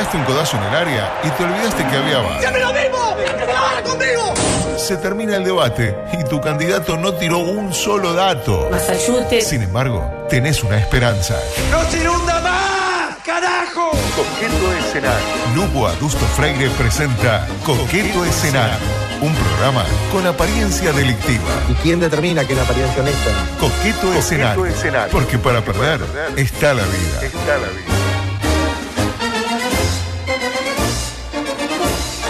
pegaste 0.00 0.16
un 0.16 0.24
codazo 0.24 0.56
en 0.56 0.62
el 0.62 0.74
área 0.74 1.20
y 1.22 1.28
te 1.28 1.44
olvidaste 1.44 1.86
que 1.86 1.96
había 1.96 2.20
VAR. 2.20 2.40
¡Siempre 2.40 2.60
lo 2.62 2.72
mismo! 2.72 3.16
¡Que 3.16 3.44
se 3.46 3.52
la 3.52 3.60
van 3.60 3.84
conmigo! 3.84 4.34
Se 4.78 4.96
termina 4.96 5.36
el 5.36 5.44
debate 5.44 5.94
y 6.18 6.24
tu 6.24 6.40
candidato 6.40 6.96
no 6.96 7.12
tiró 7.14 7.38
un 7.38 7.74
solo 7.74 8.14
dato. 8.14 8.68
Masayute. 8.70 9.42
Sin 9.42 9.62
embargo, 9.62 10.26
tenés 10.30 10.62
una 10.64 10.78
esperanza. 10.78 11.36
¡No 11.70 11.84
se 11.90 11.98
inunda 11.98 12.40
más! 12.40 13.16
¡Carajo! 13.26 13.90
Coqueto 14.16 14.72
Escenario. 14.78 15.26
Lupo 15.54 15.86
Adusto 15.86 16.24
Freire 16.34 16.70
presenta 16.70 17.46
Coqueto 17.66 18.24
Escenario. 18.24 18.78
Un 19.20 19.34
programa 19.34 19.84
con 20.10 20.26
apariencia 20.26 20.92
delictiva. 20.92 21.44
¿Y 21.68 21.74
quién 21.74 22.00
determina 22.00 22.46
que 22.46 22.54
es 22.54 22.58
la 22.58 22.64
apariencia 22.64 23.02
honesta? 23.02 23.30
Coqueto, 23.60 24.14
escenario. 24.14 24.64
Porque 25.12 25.36
para 25.36 25.60
perder 25.60 26.00
está 26.36 26.72
la 26.72 26.84
vida. 26.84 27.22
Está 27.22 27.58
la 27.58 27.68
vida. 27.68 27.99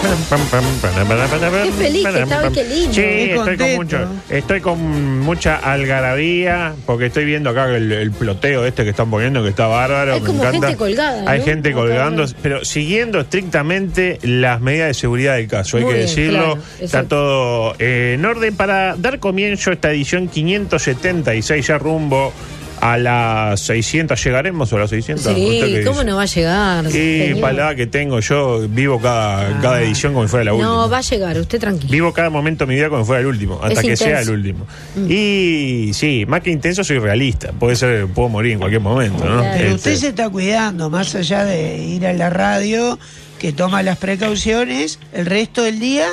Qué 0.01 1.71
feliz 1.71 2.07
que 2.07 2.19
estaba, 2.21 2.51
qué 2.51 2.63
lindo. 2.63 2.93
Sí, 2.93 3.01
Qué 3.01 3.35
estoy 3.35 3.57
con, 3.57 3.75
contento. 3.75 3.77
mucho, 4.07 4.07
estoy 4.29 4.61
con 4.61 5.19
mucha 5.19 5.55
algarabía 5.57 6.73
porque 6.85 7.07
estoy 7.07 7.25
viendo 7.25 7.49
acá 7.49 7.65
el, 7.75 7.91
el 7.91 8.11
ploteo 8.11 8.65
este 8.65 8.83
que 8.83 8.89
están 8.91 9.09
poniendo 9.09 9.43
que 9.43 9.49
está 9.49 9.67
bárbaro. 9.67 10.13
Hay 10.13 10.21
me 10.21 10.27
como 10.27 10.39
encanta. 10.43 10.67
gente 10.67 10.77
colgada, 10.77 11.29
Hay 11.31 11.39
¿no? 11.39 11.45
gente 11.45 11.73
colgando, 11.73 12.25
pero 12.41 12.65
siguiendo 12.65 13.19
estrictamente 13.19 14.19
las 14.23 14.59
medidas 14.61 14.87
de 14.87 14.93
seguridad 14.95 15.35
del 15.35 15.47
caso, 15.47 15.77
hay 15.77 15.83
Muy 15.83 15.93
que 15.93 15.97
bien, 15.99 16.07
decirlo. 16.09 16.39
claro, 16.39 16.57
está 16.73 16.83
exacto. 16.85 17.07
todo 17.15 17.75
eh, 17.79 18.15
en 18.17 18.25
orden 18.25 18.55
para 18.55 18.95
dar 18.97 19.19
comienzo 19.19 19.69
a 19.69 19.73
esta 19.73 19.91
edición 19.91 20.27
576 20.27 21.67
ya 21.67 21.77
rumbo 21.77 22.33
a 22.81 22.97
las 22.97 23.61
600. 23.61 24.21
¿Llegaremos 24.23 24.73
a 24.73 24.77
las 24.77 24.89
600? 24.89 25.25
¿Usted 25.25 25.35
Sí, 25.35 25.83
¿cómo 25.85 25.99
dice? 25.99 26.05
no 26.05 26.15
va 26.17 26.23
a 26.23 26.25
llegar? 26.25 26.95
Y? 26.95 27.31
Ah. 27.31 27.41
palada 27.41 27.75
que 27.75 27.87
tengo 27.87 28.19
yo, 28.19 28.67
vivo 28.67 28.99
cada, 28.99 29.59
cada 29.61 29.81
edición 29.81 30.13
como 30.13 30.25
si 30.25 30.31
fuera 30.31 30.45
la 30.45 30.53
última. 30.53 30.69
No, 30.69 30.89
va 30.89 30.97
a 30.97 31.01
llegar, 31.01 31.37
usted 31.37 31.59
tranquilo. 31.59 31.91
Vivo 31.91 32.11
cada 32.11 32.29
momento 32.29 32.65
de 32.65 32.69
mi 32.69 32.75
vida 32.75 32.89
como 32.89 33.03
si 33.03 33.07
fuera 33.07 33.21
el 33.21 33.27
último, 33.27 33.59
hasta 33.61 33.81
Es 33.81 33.87
que 33.87 33.95
sea 33.95 34.21
el 34.21 34.29
último. 34.31 34.65
Mm. 34.95 35.05
Y 35.09 35.91
sí, 35.93 36.25
más 36.27 36.41
que 36.41 36.49
intenso, 36.49 36.83
soy 36.83 36.99
realista. 36.99 37.51
Puede 37.51 37.75
ser, 37.75 38.07
puedo 38.07 38.29
morir 38.29 38.53
en 38.53 38.59
cualquier 38.59 38.81
momento, 38.81 39.23
¿no? 39.23 39.39
Claro. 39.41 39.55
Pero 39.57 39.75
Este, 39.75 39.75
usted 39.75 39.95
se 39.95 40.07
está 40.09 40.29
cuidando, 40.29 40.89
más 40.89 41.13
allá 41.15 41.45
de 41.45 41.77
ir 41.77 42.05
a 42.07 42.13
la 42.13 42.29
radio, 42.29 42.97
que 43.39 43.53
toma 43.53 43.83
las 43.83 43.97
precauciones, 43.97 44.99
el 45.13 45.25
resto 45.25 45.63
del 45.63 45.79
día, 45.79 46.07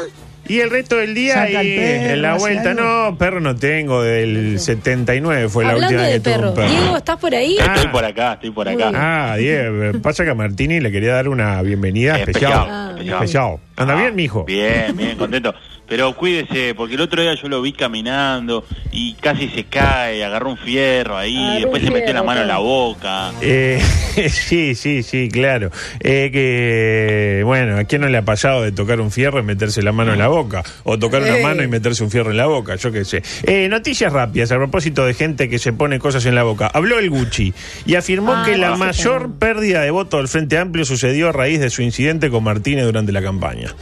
Y 0.48 0.60
el 0.60 0.70
resto 0.70 0.96
del 0.96 1.14
día 1.14 1.34
Saca 1.34 1.62
y 1.62 1.72
el 1.72 1.76
perro, 1.80 2.12
en 2.14 2.22
la 2.22 2.34
vuelta, 2.38 2.70
algo. 2.70 2.82
no, 2.82 3.18
perro 3.18 3.40
no 3.40 3.54
tengo, 3.56 4.02
del 4.02 4.58
79 4.58 5.48
fue 5.50 5.64
la 5.64 5.74
última 5.76 5.90
de 5.90 5.96
vez 5.96 6.12
que 6.14 6.20
tuve 6.20 6.34
perro. 6.34 6.48
un 6.48 6.54
perro. 6.54 6.68
Diego, 6.70 6.96
¿estás 6.96 7.16
por 7.18 7.34
ahí? 7.34 7.56
Ah. 7.60 7.72
Estoy 7.76 7.90
por 7.92 8.04
acá, 8.04 8.32
estoy 8.32 8.50
por 8.50 8.68
acá. 8.68 8.90
Ah, 8.94 9.36
Diego, 9.36 9.98
pasa 10.02 10.24
que 10.24 10.30
a 10.30 10.34
Martini 10.34 10.80
le 10.80 10.90
quería 10.90 11.12
dar 11.14 11.28
una 11.28 11.60
bienvenida 11.62 12.18
especial. 12.18 12.52
Especial, 12.52 12.66
Ah, 12.70 12.88
especial. 12.92 13.14
Especial. 13.22 13.56
¿Anda 13.76 13.94
Ah, 13.94 14.00
bien, 14.00 14.16
mijo? 14.16 14.44
Bien, 14.44 14.96
bien, 14.96 15.16
contento. 15.18 15.54
Pero 15.88 16.14
cuídese, 16.14 16.74
porque 16.74 16.96
el 16.96 17.00
otro 17.00 17.22
día 17.22 17.34
yo 17.34 17.48
lo 17.48 17.62
vi 17.62 17.72
caminando 17.72 18.64
y 18.92 19.14
casi 19.14 19.48
se 19.48 19.64
cae, 19.64 20.22
agarró 20.22 20.50
un 20.50 20.58
fierro 20.58 21.16
ahí, 21.16 21.60
después 21.62 21.82
se 21.82 21.90
metió 21.90 22.12
la 22.12 22.22
mano 22.22 22.42
en 22.42 22.48
la 22.48 22.58
boca. 22.58 23.32
Eh, 23.40 23.80
sí, 24.28 24.74
sí, 24.74 25.02
sí, 25.02 25.28
claro. 25.30 25.70
Eh, 26.00 26.28
que, 26.30 27.42
bueno, 27.44 27.78
¿a 27.78 27.84
quién 27.84 28.02
no 28.02 28.08
le 28.08 28.18
ha 28.18 28.22
pasado 28.24 28.62
de 28.62 28.72
tocar 28.72 29.00
un 29.00 29.10
fierro 29.10 29.40
y 29.40 29.42
meterse 29.42 29.80
la 29.82 29.92
mano 29.92 30.12
en 30.12 30.18
la 30.18 30.28
boca? 30.28 30.62
O 30.84 30.98
tocar 30.98 31.22
una 31.22 31.38
Eh. 31.38 31.42
mano 31.42 31.62
y 31.62 31.68
meterse 31.68 32.04
un 32.04 32.10
fierro 32.10 32.30
en 32.32 32.36
la 32.36 32.46
boca, 32.46 32.76
yo 32.76 32.92
qué 32.92 33.04
sé. 33.06 33.22
Eh, 33.44 33.68
noticias 33.70 34.12
rápidas 34.12 34.52
a 34.52 34.56
propósito 34.56 35.06
de 35.06 35.14
gente 35.14 35.48
que 35.48 35.58
se 35.58 35.72
pone 35.72 35.98
cosas 35.98 36.26
en 36.26 36.34
la 36.34 36.42
boca. 36.42 36.66
Habló 36.66 36.98
el 36.98 37.08
Gucci 37.08 37.54
y 37.86 37.94
afirmó 37.94 38.34
Ah, 38.34 38.42
que 38.44 38.58
la 38.58 38.70
no, 38.70 38.76
mayor 38.78 39.32
pérdida 39.38 39.80
de 39.82 39.90
votos 39.90 40.20
del 40.20 40.28
Frente 40.28 40.58
Amplio 40.58 40.84
sucedió 40.84 41.30
a 41.30 41.32
raíz 41.32 41.60
de 41.60 41.70
su 41.70 41.80
incidente 41.82 42.28
con 42.28 42.44
Martínez 42.44 42.84
durante 42.84 43.10
la 43.12 43.22
campaña. 43.22 43.74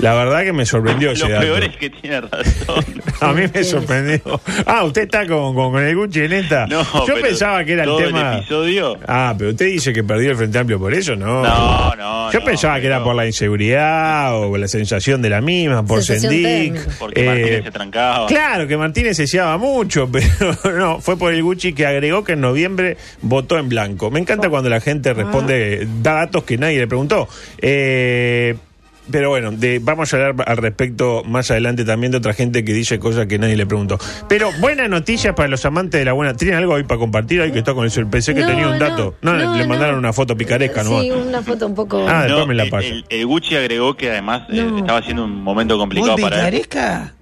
La 0.00 0.12
verdad 0.14 0.42
que 0.42 0.52
me 0.52 0.66
sorprendió 0.66 1.12
ese 1.12 1.22
Lo 1.28 1.34
dato. 1.34 1.42
peor 1.42 1.64
es 1.64 1.76
que 1.76 1.88
tiene 1.90 2.20
razón. 2.20 2.84
A 3.20 3.32
mí 3.32 3.42
me 3.52 3.64
sorprendió. 3.64 4.40
Ah, 4.66 4.84
usted 4.84 5.02
está 5.02 5.26
con, 5.26 5.54
con, 5.54 5.72
con 5.72 5.82
el 5.82 5.94
Gucci 5.96 6.20
en 6.20 6.32
esta. 6.32 6.66
No, 6.66 6.82
Yo 7.06 7.14
pensaba 7.22 7.64
que 7.64 7.72
era 7.74 7.84
el 7.84 7.88
todo 7.88 7.98
tema. 7.98 8.38
episodio. 8.38 8.98
Ah, 9.06 9.34
pero 9.38 9.50
usted 9.50 9.66
dice 9.66 9.92
que 9.92 10.02
perdió 10.04 10.32
el 10.32 10.36
Frente 10.36 10.58
Amplio 10.58 10.78
por 10.78 10.92
eso, 10.92 11.14
¿no? 11.16 11.42
No, 11.42 11.94
no, 11.96 12.32
Yo 12.32 12.40
no, 12.40 12.44
pensaba 12.44 12.80
que 12.80 12.86
era 12.86 13.02
por 13.04 13.14
la 13.14 13.24
inseguridad 13.26 14.36
o 14.38 14.56
la 14.58 14.68
sensación 14.68 15.22
de 15.22 15.30
la 15.30 15.40
misma, 15.40 15.84
por 15.86 16.02
Sensación 16.02 16.42
térmica. 16.42 16.80
Porque 16.98 17.20
Eh, 17.22 17.26
Martínez 17.26 17.64
se 17.64 17.70
trancaba. 17.70 18.26
Claro, 18.26 18.66
que 18.66 18.76
Martínez 18.76 19.16
se 19.16 19.26
seaba 19.26 19.56
mucho, 19.58 20.08
pero 20.12 20.26
no, 20.76 21.00
fue 21.00 21.16
por 21.16 21.32
el 21.32 21.42
Gucci 21.42 21.72
que 21.72 21.86
agregó 21.86 22.24
que 22.24 22.32
en 22.32 22.40
noviembre 22.40 22.96
votó 23.22 23.58
en 23.58 23.68
blanco. 23.68 24.10
Me 24.10 24.20
encanta 24.20 24.50
cuando 24.50 24.68
la 24.68 24.80
gente 24.80 25.14
responde, 25.14 25.86
da 26.02 26.14
datos 26.14 26.44
que 26.44 26.58
nadie 26.58 26.78
le 26.80 26.86
preguntó. 26.88 27.28
Eh, 27.58 28.56
pero 29.10 29.28
bueno, 29.28 29.50
de- 29.52 29.78
vamos 29.82 30.12
a 30.12 30.16
hablar 30.16 30.34
al 30.48 30.56
respecto 30.56 31.22
más 31.24 31.50
adelante 31.50 31.84
también 31.84 32.12
de 32.12 32.18
otra 32.18 32.32
gente 32.34 32.64
que 32.64 32.72
dice 32.72 32.98
cosas 32.98 33.26
que 33.26 33.38
nadie 33.38 33.56
le 33.56 33.66
preguntó. 33.66 33.98
Pero 34.28 34.50
buena 34.60 34.88
noticia 34.88 35.34
para 35.34 35.48
los 35.48 35.64
amantes 35.66 36.00
de 36.00 36.04
la 36.04 36.12
buena. 36.12 36.34
¿Tienen 36.34 36.56
algo 36.56 36.74
ahí 36.74 36.82
para 36.84 36.98
compartir 36.98 37.40
hoy 37.40 37.52
que 37.52 37.58
está 37.58 37.74
con 37.74 37.86
eso? 37.86 38.00
Pensé 38.10 38.34
que 38.34 38.40
No, 38.40 38.46
tenía 38.48 38.68
un 38.68 38.78
dato. 38.78 39.14
No, 39.22 39.34
no, 39.34 39.56
le 39.56 39.66
mandaron 39.66 39.94
no. 39.96 39.98
una 40.00 40.12
foto 40.12 40.36
picaresca, 40.36 40.82
¿no? 40.82 41.00
Sí, 41.00 41.10
una 41.10 41.42
foto 41.42 41.66
un 41.66 41.74
poco... 41.74 42.06
Ah, 42.08 42.24
después 42.24 42.46
me 42.46 42.54
la 42.54 42.64
el- 42.64 42.70
paso. 42.70 42.86
El, 42.88 43.04
el 43.08 43.26
Gucci 43.26 43.56
agregó 43.56 43.94
que 43.96 44.10
además 44.10 44.42
eh, 44.50 44.66
estaba 44.78 45.02
siendo 45.02 45.24
un 45.24 45.42
momento 45.42 45.74
muy 45.76 45.82
complicado 45.82 46.16
para 46.16 46.36
él. 46.36 46.60
picaresca. 46.62 47.14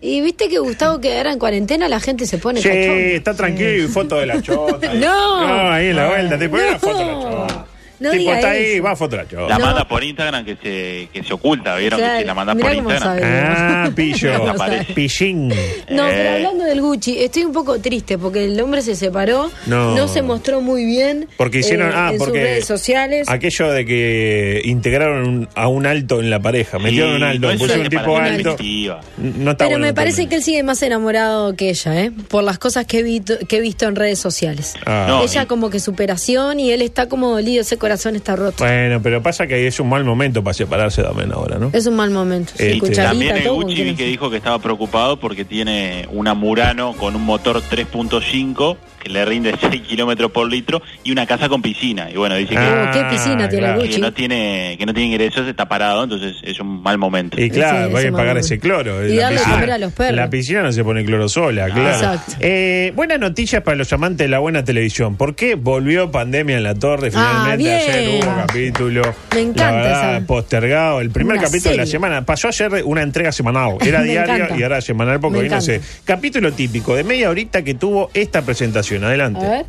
Y 0.00 0.20
viste 0.20 0.50
que 0.50 0.58
Gustavo 0.58 1.00
que 1.00 1.12
era 1.16 1.32
en 1.32 1.38
cuarentena, 1.38 1.88
la 1.88 1.98
gente 1.98 2.26
se 2.26 2.36
pone 2.36 2.60
Sí, 2.60 2.68
está 2.68 3.32
tranquilo 3.34 3.84
y 3.84 3.88
foto 3.88 4.16
de 4.16 4.26
la 4.26 4.42
chota. 4.42 4.92
No. 4.94 5.46
No, 5.46 5.70
ahí 5.72 5.86
en 5.88 5.96
la 5.96 6.08
vuelta. 6.08 6.38
Tipo, 6.38 6.58
No. 6.58 6.62
una 6.68 6.78
foto 6.78 6.98
de 6.98 7.06
la 7.06 7.12
chota. 7.22 7.66
No 8.00 8.10
tipo, 8.10 8.20
diga 8.22 8.34
está 8.36 8.50
ahí, 8.50 8.64
eso. 8.74 8.82
va 8.82 8.96
foto 8.96 9.16
de 9.16 9.24
la 9.48 9.58
No. 9.58 9.64
manda 9.66 9.86
por 9.88 10.02
Instagram 10.04 10.44
que 10.44 10.56
se, 10.56 11.08
que 11.12 11.22
se 11.26 11.32
oculta, 11.34 11.76
¿vieron? 11.76 11.98
Claro, 12.00 12.14
Que 12.14 12.20
si 12.22 12.26
la 12.26 12.34
mandas 12.34 12.56
mirá 12.56 12.68
por 12.68 12.76
cómo 12.78 12.90
Instagram. 12.90 13.18
sabe. 13.20 13.42
Ah, 13.46 13.90
pillo. 13.94 14.30
Desaparece. 14.40 14.92
Pillín. 14.94 15.48
No, 15.48 15.54
pero 15.88 16.00
Eh. 16.08 16.34
hablando 16.36 16.64
del 16.64 16.80
Gucci, 16.80 17.18
estoy 17.22 17.44
un 17.44 17.52
poco 17.52 17.78
triste 17.80 18.18
porque 18.18 18.44
el 18.44 18.60
hombre 18.60 18.82
se 18.82 18.94
separó, 18.96 19.50
No. 19.66 19.94
no, 19.94 20.08
se 20.08 20.22
mostró 20.22 20.60
muy 20.60 20.84
bien 20.84 21.28
Porque 21.36 21.58
hicieron. 21.60 21.88
eh, 21.90 21.94
ah, 21.94 22.10
en 22.12 22.18
porque. 22.18 22.38
sus 22.40 22.42
redes 22.48 22.64
sociales. 22.66 23.28
Aquello 23.28 23.70
de 23.70 23.84
que 23.86 24.62
integraron 24.64 25.26
un- 25.28 25.48
a 25.54 25.68
un 25.68 25.86
alto 25.86 26.20
en 26.20 26.30
la 26.30 26.40
pareja. 26.40 26.78
Metieron 26.78 27.14
un 27.14 27.22
alto, 27.22 27.46
no, 27.46 27.50
es 27.52 27.58
pusieron 27.58 27.84
un 27.84 27.90
tipo 27.90 28.02
separación 28.02 28.34
alto. 28.34 28.50
definitiva. 28.52 29.00
No 29.18 29.50
está 29.52 29.64
Pero 29.64 29.70
bueno 29.78 29.86
me 29.86 29.94
parece 29.94 30.26
que 30.28 30.36
él 30.36 30.42
sigue 30.42 30.62
más 30.62 30.82
enamorado 30.82 31.54
que 31.56 31.70
ella, 31.70 32.00
¿eh? 32.02 32.12
Por 32.28 32.44
las 32.44 32.58
cosas 32.58 32.86
que 32.86 32.98
he 32.98 33.02
visto, 33.02 33.34
que 33.48 33.56
he 33.58 33.60
visto 33.60 33.86
en 33.86 33.96
redes 33.96 34.18
sociales. 34.18 34.74
Ah. 34.86 35.06
No, 35.08 35.22
ella 35.22 35.42
y- 35.42 35.46
como 35.46 35.70
que 35.70 35.80
superación 35.80 36.60
y 36.60 36.70
él 36.72 36.82
está 36.82 37.08
como 37.08 37.30
dolido, 37.30 37.60
ese 37.62 37.76
corazón 37.84 38.16
está 38.16 38.34
roto. 38.34 38.64
Bueno, 38.64 39.00
pero 39.02 39.22
pasa 39.22 39.46
que 39.46 39.66
es 39.66 39.78
un 39.78 39.90
mal 39.90 40.04
momento 40.04 40.42
para 40.42 40.54
separarse 40.54 41.02
también 41.02 41.32
ahora, 41.32 41.58
¿no? 41.58 41.70
Es 41.72 41.86
un 41.86 41.96
mal 41.96 42.10
momento. 42.10 42.54
Sí, 42.56 42.80
Este, 42.82 42.94
También 42.94 43.36
el 43.36 43.42
todo, 43.42 43.56
¿con 43.56 43.64
Gucci 43.64 43.94
que 43.94 44.06
dijo 44.06 44.30
que 44.30 44.38
estaba 44.38 44.58
preocupado 44.58 45.18
porque 45.18 45.44
tiene 45.44 46.08
una 46.10 46.32
Murano 46.32 46.94
con 46.94 47.14
un 47.14 47.22
motor 47.24 47.60
3.5 47.60 48.76
que 49.04 49.10
le 49.10 49.24
rinde 49.24 49.54
6 49.60 49.82
kilómetros 49.82 50.30
por 50.32 50.50
litro 50.50 50.82
y 51.04 51.12
una 51.12 51.26
casa 51.26 51.48
con 51.48 51.62
piscina. 51.62 52.08
Y 52.10 52.16
bueno, 52.16 52.34
dice 52.36 52.54
que, 52.54 52.60
Oh, 52.64 52.90
qué 52.92 53.04
piscina 53.10 53.48
tiene 53.48 53.66
el 53.66 53.72
claro. 53.72 53.80
que 53.82 53.86
Gucci. 53.88 54.00
no 54.00 54.12
tiene 54.12 54.76
que 54.78 54.86
no 54.86 54.92
tiene 54.94 55.10
ingresos, 55.12 55.46
está 55.46 55.68
parado, 55.68 56.04
entonces 56.04 56.36
es 56.42 56.58
un 56.58 56.82
mal 56.82 56.98
momento. 56.98 57.40
Y 57.40 57.50
claro, 57.50 57.96
hay 57.96 58.04
que 58.06 58.10
pagar 58.12 58.26
momento. 58.28 58.38
ese 58.40 58.58
cloro. 58.58 59.06
Y 59.06 59.14
La 59.16 59.24
darle 59.24 59.38
piscina- 59.38 59.54
comer 59.54 59.70
a 59.72 59.78
los 59.78 59.92
perros. 59.92 60.16
La 60.16 60.30
piscina 60.30 60.62
no 60.62 60.72
se 60.72 60.82
pone 60.82 61.04
cloro 61.04 61.28
sola, 61.28 61.66
claro. 61.66 61.88
Exacto. 61.90 62.32
Eh, 62.40 62.92
buenas 62.96 63.18
noticias 63.20 63.62
para 63.62 63.76
los 63.76 63.92
amantes 63.92 64.24
de 64.24 64.28
la 64.28 64.38
buena 64.38 64.64
televisión. 64.64 65.16
¿Por 65.16 65.34
qué 65.36 65.54
volvió 65.54 66.10
pandemia 66.10 66.56
en 66.56 66.62
la 66.62 66.74
torre? 66.74 67.10
Finalmente 67.10 67.52
Ah, 67.52 67.56
bien. 67.56 67.80
ayer 67.90 68.24
hubo 68.24 68.36
capítulo. 68.46 69.02
Me 69.34 69.40
encanta 69.40 69.64
La 69.70 69.72
verdad, 69.72 70.16
esa. 70.16 70.26
postergado. 70.26 71.00
El 71.00 71.10
primer 71.10 71.36
Una 71.36 71.44
capítulo 71.46 71.70
de 71.72 71.76
la 71.76 71.86
semana. 71.86 72.24
Pasó 72.24 72.48
ayer 72.48 72.82
una 72.84 73.02
entrega 73.02 73.32
semanal. 73.32 73.76
Era 73.84 74.02
diario 74.02 74.34
encanta. 74.34 74.56
y 74.58 74.62
ahora 74.62 74.80
semanal 74.80 75.20
porque 75.20 75.38
Me 75.38 75.44
hoy 75.44 75.50
no 75.50 75.60
sé. 75.60 75.80
Capítulo 76.04 76.52
típico 76.52 76.94
de 76.96 77.04
media 77.04 77.30
horita 77.30 77.62
que 77.62 77.74
tuvo 77.74 78.10
esta 78.14 78.42
presentación. 78.42 78.93
Adelante. 79.02 79.44
A 79.44 79.48
ver. 79.48 79.66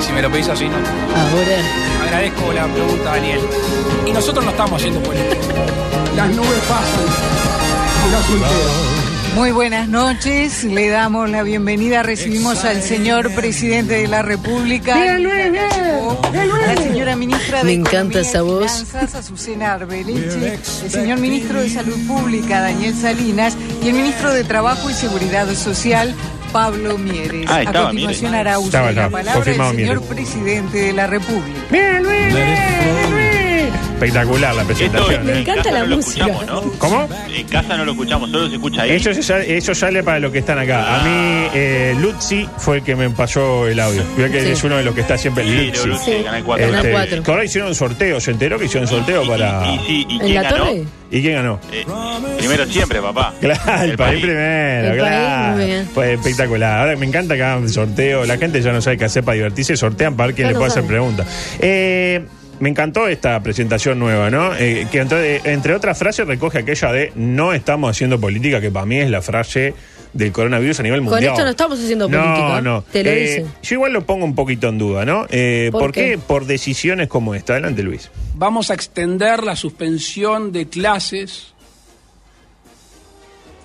Si 0.00 0.12
me 0.12 0.22
lo 0.22 0.30
pedís 0.30 0.48
así, 0.48 0.68
no. 0.68 0.76
Ahora. 0.76 2.02
Agradezco 2.02 2.52
la 2.52 2.66
pregunta, 2.66 3.04
Daniel. 3.04 3.40
Y 4.06 4.12
nosotros 4.12 4.44
no 4.44 4.50
estamos 4.50 4.80
haciendo 4.80 5.00
política. 5.02 5.36
Las 6.16 6.30
nubes 6.30 6.60
pasan. 6.68 7.06
Y 8.06 8.40
no. 8.40 8.96
Muy 9.36 9.50
buenas 9.50 9.86
noches, 9.86 10.64
le 10.64 10.88
damos 10.88 11.28
la 11.28 11.42
bienvenida, 11.42 12.02
recibimos 12.02 12.64
al 12.64 12.80
señor 12.80 13.34
presidente 13.34 13.98
de 13.98 14.08
la 14.08 14.22
República, 14.22 14.94
a 14.94 15.18
la 15.18 16.76
señora 16.76 17.16
ministra 17.16 17.58
de 17.58 17.64
Me 17.64 17.74
encanta 17.74 18.20
Economía 18.20 18.30
esa 18.30 18.38
y 18.38 18.40
voz. 18.40 18.72
Finanzas, 18.72 19.14
Azucena 19.14 19.74
Arbeleche, 19.74 20.54
el 20.84 20.90
señor 20.90 21.18
ministro 21.18 21.60
de 21.60 21.68
Salud 21.68 21.98
Pública, 22.06 22.62
Daniel 22.62 22.94
Salinas, 22.94 23.58
y 23.84 23.88
el 23.88 23.94
ministro 23.96 24.32
de 24.32 24.42
Trabajo 24.42 24.88
y 24.88 24.94
Seguridad 24.94 25.52
Social, 25.54 26.14
Pablo 26.52 26.98
Mieres. 26.98 27.46
Ah, 27.48 27.60
a 27.66 27.72
continuación 27.72 28.30
Mieres. 28.32 28.46
hará 28.46 28.58
uso 28.58 28.68
Estaba, 28.68 28.88
de 28.88 28.94
la 28.94 29.10
palabra 29.10 29.34
Confirmado 29.34 29.70
el 29.70 29.76
señor 29.76 30.00
Mieres. 30.00 30.14
presidente 30.14 30.78
de 30.78 30.92
la 30.92 31.06
República. 31.06 31.60
Bien, 31.70 32.02
Luis. 32.02 33.25
Espectacular 33.96 34.54
la 34.54 34.60
Esto 34.62 34.74
presentación. 34.74 35.24
Me 35.24 35.32
en 35.32 35.36
¿eh? 35.38 35.40
encanta 35.40 35.62
casa 35.62 35.72
la 35.74 35.80
no 35.80 35.86
lo 35.86 35.96
música. 35.96 36.26
escuchamos, 36.26 36.64
¿no? 36.64 36.72
¿Cómo? 36.78 37.08
En 37.34 37.46
casa 37.48 37.76
no 37.78 37.84
lo 37.86 37.92
escuchamos, 37.92 38.30
solo 38.30 38.48
se 38.48 38.54
escucha 38.56 38.82
ahí. 38.82 38.90
Eso, 38.92 39.14
se 39.14 39.22
sale, 39.22 39.56
eso 39.56 39.74
sale 39.74 40.02
para 40.02 40.18
los 40.20 40.32
que 40.32 40.38
están 40.40 40.58
acá. 40.58 40.96
A 40.96 41.02
mí, 41.02 41.48
eh, 41.54 41.94
Lutzi 41.98 42.46
fue 42.58 42.78
el 42.78 42.82
que 42.84 42.94
me 42.94 43.08
pasó 43.08 43.66
el 43.66 43.80
audio. 43.80 44.02
Vio 44.16 44.30
que 44.30 44.42
Sí. 44.42 44.48
es 44.50 44.64
uno 44.64 44.76
de 44.76 44.84
los 44.84 44.94
que 44.94 45.00
está 45.00 45.16
siempre 45.16 45.44
Sí, 45.44 45.66
Lutzi. 45.68 45.88
Lutzi, 45.88 46.04
Sí. 46.04 46.22
Canal 46.24 46.44
4. 46.44 46.66
Canal 46.66 46.80
Este, 46.84 46.92
cuatro. 46.92 47.22
que 47.22 47.30
ahora 47.30 47.44
hicieron 47.44 47.74
sorteo, 47.74 48.20
se 48.20 48.30
enteró 48.32 48.58
que 48.58 48.66
hicieron 48.66 48.86
sorteo 48.86 49.26
para. 49.26 49.66
Y, 49.72 49.78
sí, 49.86 50.06
¿y 50.08 50.12
¿En 50.14 50.18
quién 50.20 50.34
la 50.34 50.42
ganó? 50.42 50.56
torre? 50.58 50.82
¿Y 51.10 51.22
quién 51.22 51.34
ganó? 51.36 51.60
Eh, 51.72 51.86
primero 52.36 52.66
siempre, 52.66 53.00
papá. 53.00 53.32
Claro, 53.40 53.82
el, 53.82 53.96
país, 53.96 54.20
primero, 54.20 54.92
El 54.92 54.98
claro. 54.98 55.56
país. 55.56 55.74
Pues 55.94 56.18
espectacular. 56.18 56.80
Ahora 56.80 56.96
me 56.96 57.06
encanta 57.06 57.34
que 57.34 57.42
hagan 57.42 57.66
sorteo. 57.70 58.26
La 58.26 58.36
gente 58.36 58.60
ya 58.60 58.72
no 58.72 58.82
sabe 58.82 58.98
qué 58.98 59.06
hacer 59.06 59.24
para 59.24 59.36
divertirse, 59.36 59.74
sortean 59.76 60.16
para 60.16 60.26
ver 60.26 60.36
quién 60.36 60.48
le 60.48 60.54
puede 60.54 60.66
hacer 60.66 60.84
preguntas. 60.84 61.26
Eh, 61.60 62.26
me 62.60 62.68
encantó 62.70 63.08
esta 63.08 63.38
presentación 63.42 63.98
nueva, 63.98 64.30
¿no? 64.30 64.54
Eh, 64.56 64.86
que 64.90 64.98
entre, 65.00 65.40
entre 65.52 65.74
otras 65.74 65.98
frases 65.98 66.26
recoge 66.26 66.58
aquella 66.58 66.92
de 66.92 67.12
no 67.14 67.52
estamos 67.52 67.90
haciendo 67.90 68.20
política, 68.20 68.60
que 68.60 68.70
para 68.70 68.86
mí 68.86 68.98
es 68.98 69.10
la 69.10 69.22
frase 69.22 69.74
del 70.12 70.32
coronavirus 70.32 70.80
a 70.80 70.82
nivel 70.82 71.00
Con 71.00 71.10
mundial. 71.10 71.32
esto 71.32 71.44
no 71.44 71.50
estamos 71.50 71.78
haciendo 71.78 72.08
No, 72.08 72.22
política. 72.22 72.60
no. 72.62 72.82
Te 72.90 73.04
lo 73.04 73.10
Eh, 73.10 73.20
dicen. 73.20 73.46
Yo 73.62 73.74
igual 73.74 73.92
lo 73.92 74.06
pongo 74.06 74.24
un 74.24 74.34
poquito 74.34 74.68
en 74.68 74.78
duda, 74.78 75.04
¿no? 75.04 75.26
Eh, 75.30 75.68
¿Por 75.72 75.82
¿Por, 75.82 75.92
qué? 75.92 76.10
qué? 76.12 76.18
Por 76.18 76.46
decisiones 76.46 77.08
como 77.08 77.34
esta. 77.34 77.52
Adelante, 77.54 77.82
Luis. 77.82 78.10
Vamos 78.34 78.70
a 78.70 78.74
extender 78.74 79.42
la 79.44 79.56
suspensión 79.56 80.52
de 80.52 80.66
clases 80.68 81.52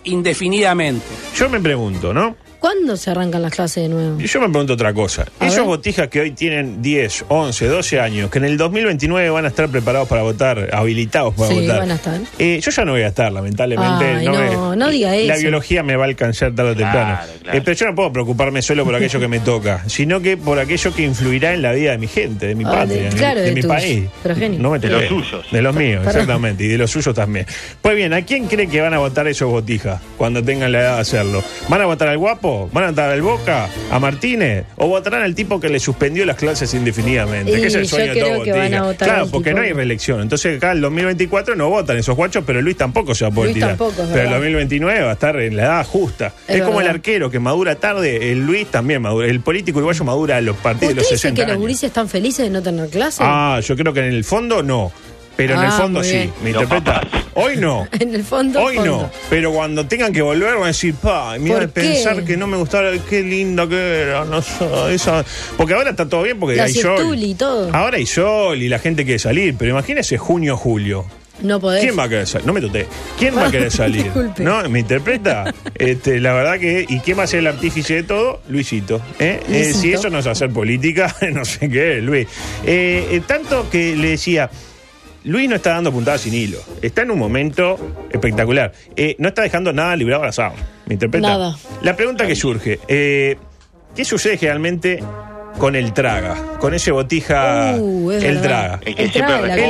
indefinidamente. 0.03 1.05
Yo 1.35 1.49
me 1.49 1.59
pregunto, 1.59 2.13
¿no? 2.13 2.35
¿Cuándo 2.61 2.95
se 2.95 3.09
arrancan 3.09 3.41
las 3.41 3.51
clases 3.51 3.81
de 3.81 3.89
nuevo? 3.89 4.21
Y 4.21 4.27
Yo 4.27 4.39
me 4.39 4.47
pregunto 4.47 4.73
otra 4.73 4.93
cosa. 4.93 5.25
A 5.39 5.47
Esos 5.47 5.57
ver. 5.61 5.65
botijas 5.65 6.07
que 6.09 6.21
hoy 6.21 6.29
tienen 6.31 6.79
10, 6.83 7.25
11, 7.27 7.65
12 7.67 7.99
años, 7.99 8.29
que 8.29 8.37
en 8.37 8.45
el 8.45 8.55
2029 8.55 9.31
van 9.31 9.45
a 9.45 9.47
estar 9.47 9.67
preparados 9.67 10.07
para 10.07 10.21
votar, 10.21 10.69
habilitados 10.71 11.33
para 11.33 11.49
Sí, 11.49 11.61
votar. 11.61 11.79
van 11.79 11.89
a 11.91 11.95
estar. 11.95 12.21
Eh, 12.37 12.59
yo 12.63 12.69
ya 12.69 12.85
no 12.85 12.91
voy 12.91 13.01
a 13.01 13.07
estar, 13.07 13.31
lamentablemente. 13.31 14.05
Ay, 14.05 14.25
no, 14.27 14.75
no 14.75 14.89
diga 14.91 15.09
La 15.09 15.33
eso. 15.33 15.41
biología 15.41 15.81
me 15.81 15.95
va 15.95 16.03
a 16.03 16.07
alcanzar 16.07 16.53
tarde 16.53 16.71
o 16.73 16.75
temprano. 16.75 17.15
Claro, 17.17 17.31
claro. 17.41 17.57
Eh, 17.57 17.61
pero 17.65 17.77
yo 17.77 17.85
no 17.87 17.95
puedo 17.95 18.13
preocuparme 18.13 18.61
solo 18.61 18.85
por 18.85 18.93
aquello 18.93 19.19
que 19.19 19.27
me 19.27 19.39
toca, 19.39 19.83
sino 19.89 20.21
que 20.21 20.37
por 20.37 20.59
aquello 20.59 20.93
que 20.93 21.01
influirá 21.01 21.55
en 21.55 21.63
la 21.63 21.71
vida 21.71 21.91
de 21.93 21.97
mi 21.97 22.07
gente, 22.07 22.45
de 22.45 22.53
mi 22.53 22.63
Ah, 22.63 22.69
patria, 22.71 23.03
de- 23.05 23.09
mi- 23.09 23.15
claro, 23.15 23.39
de 23.39 23.45
de 23.47 23.51
mi 23.55 23.61
tus 23.61 23.69
país. 23.71 24.03
No 24.59 24.69
me 24.69 24.77
De 24.77 24.87
los 24.87 25.05
suyos. 25.07 25.45
De 25.51 25.63
los 25.63 25.75
míos, 25.75 26.03
Perdón. 26.05 26.21
exactamente. 26.21 26.63
Y 26.63 26.67
de 26.67 26.77
los 26.77 26.91
suyos 26.91 27.15
también. 27.15 27.47
Pues 27.81 27.95
bien, 27.95 28.13
¿a 28.13 28.21
quién 28.23 28.45
cree 28.45 28.67
que 28.67 28.81
van 28.81 28.93
a 28.93 28.99
votar 28.99 29.27
esos 29.27 29.49
botijas 29.49 29.99
cuando 30.15 30.43
tengan 30.43 30.71
la 30.71 30.81
edad 30.81 30.95
de 30.97 31.01
hacerlo? 31.01 31.43
¿Van 31.67 31.81
a 31.81 31.85
votar 31.87 32.07
al 32.07 32.19
guapo? 32.19 32.50
¿Van 32.71 32.83
a 32.85 32.89
votar 32.89 33.09
al 33.11 33.21
Boca? 33.21 33.69
¿A 33.91 33.99
Martínez? 33.99 34.65
¿O 34.77 34.87
votarán 34.87 35.21
al 35.23 35.35
tipo 35.35 35.59
que 35.59 35.69
le 35.69 35.79
suspendió 35.79 36.25
las 36.25 36.35
clases 36.37 36.73
indefinidamente? 36.73 37.51
Y 37.51 37.61
que 37.61 37.67
es 37.67 37.75
el 37.75 37.83
yo 37.83 37.89
sueño 37.89 38.13
de 38.13 38.19
todo 38.21 38.29
creo 38.29 38.43
que 38.43 38.51
van 38.51 38.73
a 38.73 38.81
votar 38.83 39.07
Claro, 39.07 39.27
porque 39.31 39.49
tipo- 39.51 39.59
no 39.59 39.65
hay 39.65 39.73
reelección. 39.73 40.21
Entonces 40.21 40.57
acá 40.57 40.71
el 40.71 40.81
2024 40.81 41.55
no 41.55 41.69
votan 41.69 41.97
esos 41.97 42.15
guachos, 42.15 42.43
pero 42.45 42.61
Luis 42.61 42.77
tampoco 42.77 43.15
se 43.15 43.25
va 43.25 43.29
a 43.31 43.33
poder 43.33 43.47
Luis 43.49 43.55
tirar. 43.55 43.69
tampoco, 43.71 43.91
es 43.91 43.97
pero 44.09 44.09
el 44.09 44.17
verdad. 44.17 44.31
2029 44.35 45.01
va 45.01 45.09
a 45.09 45.13
estar 45.13 45.39
en 45.39 45.55
la 45.57 45.63
edad 45.63 45.85
justa. 45.85 46.33
Es 46.47 46.57
Es, 46.57 46.61
como 46.63 46.81
el 46.81 46.87
arquero 46.87 47.29
que 47.31 47.39
madura 47.39 47.75
tarde, 47.75 48.31
el 48.31 48.45
Luis 48.45 48.67
también 48.67 49.01
madura. 49.01 49.27
El 49.27 49.39
político 49.41 49.77
uruguayo 49.79 50.03
madura 50.03 50.37
a 50.37 50.41
los 50.41 50.55
partidos 50.57 50.95
de 50.95 51.01
¿Usted 51.01 51.03
los 51.03 51.09
dice 51.09 51.17
60 51.21 51.45
que 51.45 51.51
los 51.51 51.57
gurises 51.59 51.83
están 51.85 52.07
felices 52.09 52.45
de 52.45 52.49
no 52.51 52.61
tener 52.61 52.89
clase? 52.89 53.23
Ah, 53.25 53.59
yo 53.63 53.75
creo 53.75 53.93
que 53.93 53.99
en 54.01 54.13
el 54.13 54.23
fondo 54.23 54.61
no. 54.63 54.91
Pero 55.41 55.55
en 55.55 55.59
el 55.61 55.71
Ah, 55.71 55.77
fondo 55.77 55.99
muy 55.99 56.07
sí. 56.07 56.13
bien. 56.15 56.33
¿Me 56.43 56.51
Los 56.51 56.63
interpreta? 56.63 57.01
papás. 57.01 57.21
Hoy 57.33 57.57
no. 57.57 57.87
En 57.99 58.13
el 58.15 58.23
fondo. 58.23 58.61
Hoy 58.61 58.75
fondo. 58.75 58.97
no, 59.03 59.11
pero 59.29 59.51
cuando 59.51 59.85
tengan 59.87 60.11
que 60.13 60.21
volver 60.21 60.53
van 60.55 60.63
a 60.63 60.67
decir, 60.67 60.93
pa, 60.95 61.37
mira, 61.39 61.55
¿Por 61.59 61.69
qué? 61.69 61.81
pensar 61.81 62.23
que 62.23 62.37
no 62.37 62.47
me 62.47 62.57
gustaba, 62.57 62.89
qué 63.09 63.21
linda 63.23 63.67
que 63.67 64.01
era, 64.01 64.25
no 64.25 64.41
sé, 64.41 64.65
esa... 64.93 65.23
Porque 65.57 65.73
ahora 65.73 65.91
está 65.91 66.07
todo 66.07 66.23
bien 66.23 66.39
porque 66.39 66.57
La 66.57 66.63
hay 66.65 66.73
sol. 66.73 67.17
Y 67.17 67.35
todo. 67.35 67.69
Ahora 67.73 67.97
hay 67.97 68.05
sol 68.05 68.61
y 68.61 68.67
la 68.69 68.79
gente 68.79 69.03
quiere 69.05 69.19
salir, 69.19 69.55
pero 69.57 69.71
imagínese 69.71 70.17
junio, 70.17 70.57
julio. 70.57 71.05
No 71.41 71.59
podés. 71.59 71.81
¿Quién 71.81 71.97
va 71.97 72.03
a 72.03 72.09
querer 72.09 72.27
salir? 72.27 72.45
No 72.45 72.53
me 72.53 72.61
toté. 72.61 72.85
¿Quién 73.17 73.35
va 73.35 73.47
a 73.47 73.51
querer 73.51 73.71
salir? 73.71 74.03
Disculpe. 74.03 74.43
¿No? 74.43 74.67
¿Me 74.69 74.79
interpreta? 74.81 75.51
Este, 75.73 76.19
la 76.19 76.33
verdad 76.33 76.59
que. 76.59 76.85
¿Y 76.87 76.99
quién 76.99 77.17
va 77.17 77.23
a 77.23 77.27
ser 77.27 77.39
el 77.39 77.47
artífice 77.47 77.95
de 77.95 78.03
todo? 78.03 78.41
Luisito. 78.47 79.01
¿eh? 79.17 79.39
Eh, 79.47 79.49
Luisito. 79.49 79.79
si 79.79 79.93
eso 79.93 80.09
no 80.11 80.19
es 80.19 80.27
hacer 80.27 80.51
política, 80.51 81.15
no 81.33 81.43
sé 81.43 81.67
qué 81.67 81.97
es, 81.97 82.03
Luis. 82.03 82.27
Eh, 82.63 83.07
eh, 83.11 83.21
tanto 83.25 83.67
que 83.71 83.95
le 83.95 84.09
decía. 84.09 84.51
Luis 85.23 85.47
no 85.49 85.55
está 85.55 85.71
dando 85.71 85.91
puntadas 85.91 86.21
sin 86.21 86.33
hilo. 86.33 86.57
Está 86.81 87.03
en 87.03 87.11
un 87.11 87.19
momento 87.19 87.77
espectacular. 88.11 88.71
Eh, 88.95 89.15
no 89.19 89.27
está 89.29 89.43
dejando 89.43 89.71
nada 89.73 89.95
librado 89.95 90.23
al 90.23 90.29
azar. 90.29 90.53
¿Me 90.87 90.93
interpreta? 90.95 91.27
Nada. 91.27 91.55
La 91.83 91.95
pregunta 91.95 92.25
que 92.25 92.35
surge: 92.35 92.79
eh, 92.87 93.37
¿qué 93.95 94.03
sucede 94.03 94.37
generalmente 94.37 95.03
con 95.59 95.75
el 95.75 95.93
traga? 95.93 96.35
Con 96.59 96.73
ese 96.73 96.91
botija. 96.91 97.75
Uh, 97.77 98.11
es 98.11 98.23
el 98.23 98.35
verdad. 98.37 98.41
traga. 98.49 98.79
El 98.85 98.95
que 98.95 99.03
El 99.03 99.11
siempre 99.11 99.35
traga, 99.35 99.55
El, 99.55 99.61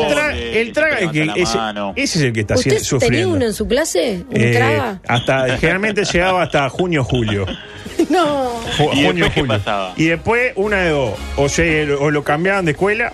tra- 0.69 0.73
traga 0.73 0.99
es 0.99 1.11
que 1.11 1.23
ese, 1.41 1.57
ese 2.03 2.19
es 2.19 2.25
el 2.25 2.33
que 2.33 2.39
está 2.41 2.55
¿Usted 2.55 2.71
haci- 2.71 2.73
tenía 2.75 2.83
sufriendo. 2.85 3.29
uno 3.35 3.45
en 3.45 3.53
su 3.53 3.67
clase? 3.67 4.23
¿Un 4.29 4.37
Eh, 4.41 4.51
traga? 4.53 5.01
hasta 5.07 5.57
generalmente 5.57 6.05
llegaba 6.05 6.43
hasta 6.43 6.69
junio 6.69 7.03
julio 7.03 7.45
No. 8.09 8.53
Ju- 8.77 8.89
¿Y 8.93 9.05
junio 9.05 9.25
después 9.25 9.33
qué 9.33 9.41
julio 9.41 9.57
pasaba? 9.57 9.93
y 9.97 10.05
después 10.05 10.53
una 10.55 10.77
de 10.81 10.89
dos 10.91 11.13
o, 11.35 11.49
se- 11.49 11.91
o 11.93 12.09
lo 12.09 12.23
cambiaban 12.23 12.65
de 12.65 12.71
escuela 12.71 13.13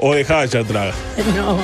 o 0.00 0.14
dejaba 0.14 0.42
de 0.42 0.48
ser 0.48 0.64
traga 0.64 0.92
No. 1.36 1.58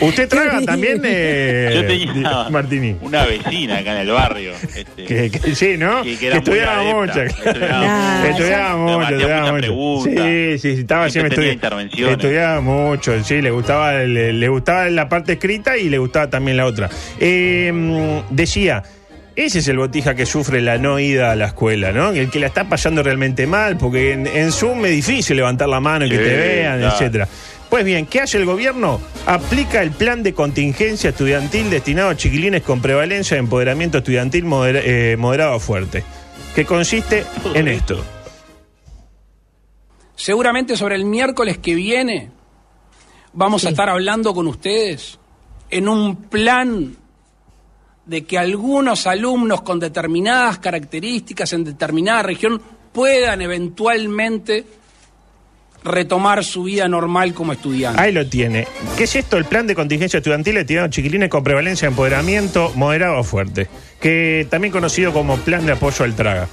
usted 0.00 0.28
traga 0.28 0.60
también 0.66 1.00
eh, 1.04 1.70
Yo 1.74 1.86
tenía 1.86 2.48
Martini 2.50 2.96
una 3.00 3.24
vecina 3.26 3.78
acá 3.78 3.92
en 3.92 3.98
el 4.08 4.10
barrio. 4.10 4.52
este, 4.74 5.04
que, 5.04 5.30
que- 5.30 5.54
sí, 5.54 5.76
¿no? 5.78 6.02
Que- 6.02 6.16
que 6.16 6.32
estudiaba 6.32 6.80
adepta, 6.80 6.94
mucho. 6.94 7.20
estudiaba 7.22 8.28
estudiaba 8.28 8.68
ya- 8.68 8.76
mucho, 8.76 9.14
estudiaba 9.14 9.52
mucho. 9.52 10.04
Sí, 10.04 10.58
sí, 10.58 10.58
sí, 10.74 10.80
estaba 10.80 11.10
Siempre 11.10 11.10
siempre 11.10 11.36
tenía 11.36 11.50
estudi- 11.50 11.54
intervenciones. 11.54 12.16
Estudiaba 12.16 12.60
mucho, 12.60 13.24
sí, 13.24 13.40
le 13.42 13.50
gustaba, 13.50 13.92
le, 13.94 14.32
le 14.32 14.48
gustaba 14.48 14.88
la 14.90 15.08
parte 15.08 15.32
escrita 15.34 15.76
y 15.76 15.88
le 15.88 15.98
gustaba 15.98 16.28
también 16.30 16.56
la 16.56 16.66
otra. 16.66 16.88
Eh, 17.20 18.22
decía. 18.30 18.82
Ese 19.36 19.58
es 19.58 19.66
el 19.66 19.78
botija 19.78 20.14
que 20.14 20.26
sufre 20.26 20.60
la 20.60 20.78
no 20.78 21.00
ida 21.00 21.32
a 21.32 21.34
la 21.34 21.46
escuela, 21.46 21.90
¿no? 21.90 22.10
El 22.12 22.30
que 22.30 22.38
la 22.38 22.46
está 22.46 22.68
pasando 22.68 23.02
realmente 23.02 23.48
mal, 23.48 23.76
porque 23.76 24.12
en, 24.12 24.28
en 24.28 24.52
Zoom 24.52 24.84
es 24.86 24.92
difícil 24.92 25.36
levantar 25.36 25.68
la 25.68 25.80
mano 25.80 26.06
y 26.06 26.08
que 26.10 26.18
Sí, 26.18 26.22
te 26.22 26.36
vean, 26.36 26.78
claro. 26.78 26.94
etcétera. 26.94 27.28
Pues 27.74 27.84
bien, 27.84 28.06
¿qué 28.06 28.20
hace 28.20 28.36
el 28.38 28.46
gobierno? 28.46 29.00
Aplica 29.26 29.82
el 29.82 29.90
plan 29.90 30.22
de 30.22 30.32
contingencia 30.32 31.10
estudiantil 31.10 31.70
destinado 31.70 32.10
a 32.10 32.16
chiquilines 32.16 32.62
con 32.62 32.80
prevalencia 32.80 33.34
de 33.34 33.40
empoderamiento 33.40 33.98
estudiantil 33.98 34.44
eh, 34.46 35.16
moderado 35.18 35.54
a 35.54 35.58
fuerte, 35.58 36.04
que 36.54 36.64
consiste 36.64 37.26
en 37.52 37.66
esto. 37.66 38.00
Seguramente 40.14 40.76
sobre 40.76 40.94
el 40.94 41.04
miércoles 41.04 41.58
que 41.58 41.74
viene 41.74 42.30
vamos 43.32 43.64
a 43.64 43.70
estar 43.70 43.88
hablando 43.88 44.32
con 44.32 44.46
ustedes 44.46 45.18
en 45.68 45.88
un 45.88 46.14
plan 46.14 46.94
de 48.06 48.24
que 48.24 48.38
algunos 48.38 49.08
alumnos 49.08 49.62
con 49.62 49.80
determinadas 49.80 50.60
características 50.60 51.52
en 51.54 51.64
determinada 51.64 52.22
región 52.22 52.62
puedan 52.92 53.42
eventualmente 53.42 54.64
retomar 55.84 56.42
su 56.44 56.64
vida 56.64 56.88
normal 56.88 57.34
como 57.34 57.52
estudiantes. 57.52 58.02
Ahí 58.02 58.12
lo 58.12 58.26
tiene. 58.26 58.66
¿Qué 58.96 59.04
es 59.04 59.14
esto? 59.14 59.36
El 59.36 59.44
plan 59.44 59.66
de 59.66 59.74
contingencia 59.74 60.18
estudiantil 60.18 60.54
destinado 60.54 60.86
a 60.86 60.90
chiquilines 60.90 61.28
con 61.28 61.44
prevalencia 61.44 61.86
de 61.86 61.90
empoderamiento 61.92 62.72
moderado 62.74 63.18
a 63.18 63.24
fuerte, 63.24 63.68
que 64.00 64.46
también 64.50 64.72
conocido 64.72 65.12
como 65.12 65.36
plan 65.38 65.66
de 65.66 65.72
apoyo 65.72 66.04
al 66.04 66.14
traga. 66.14 66.48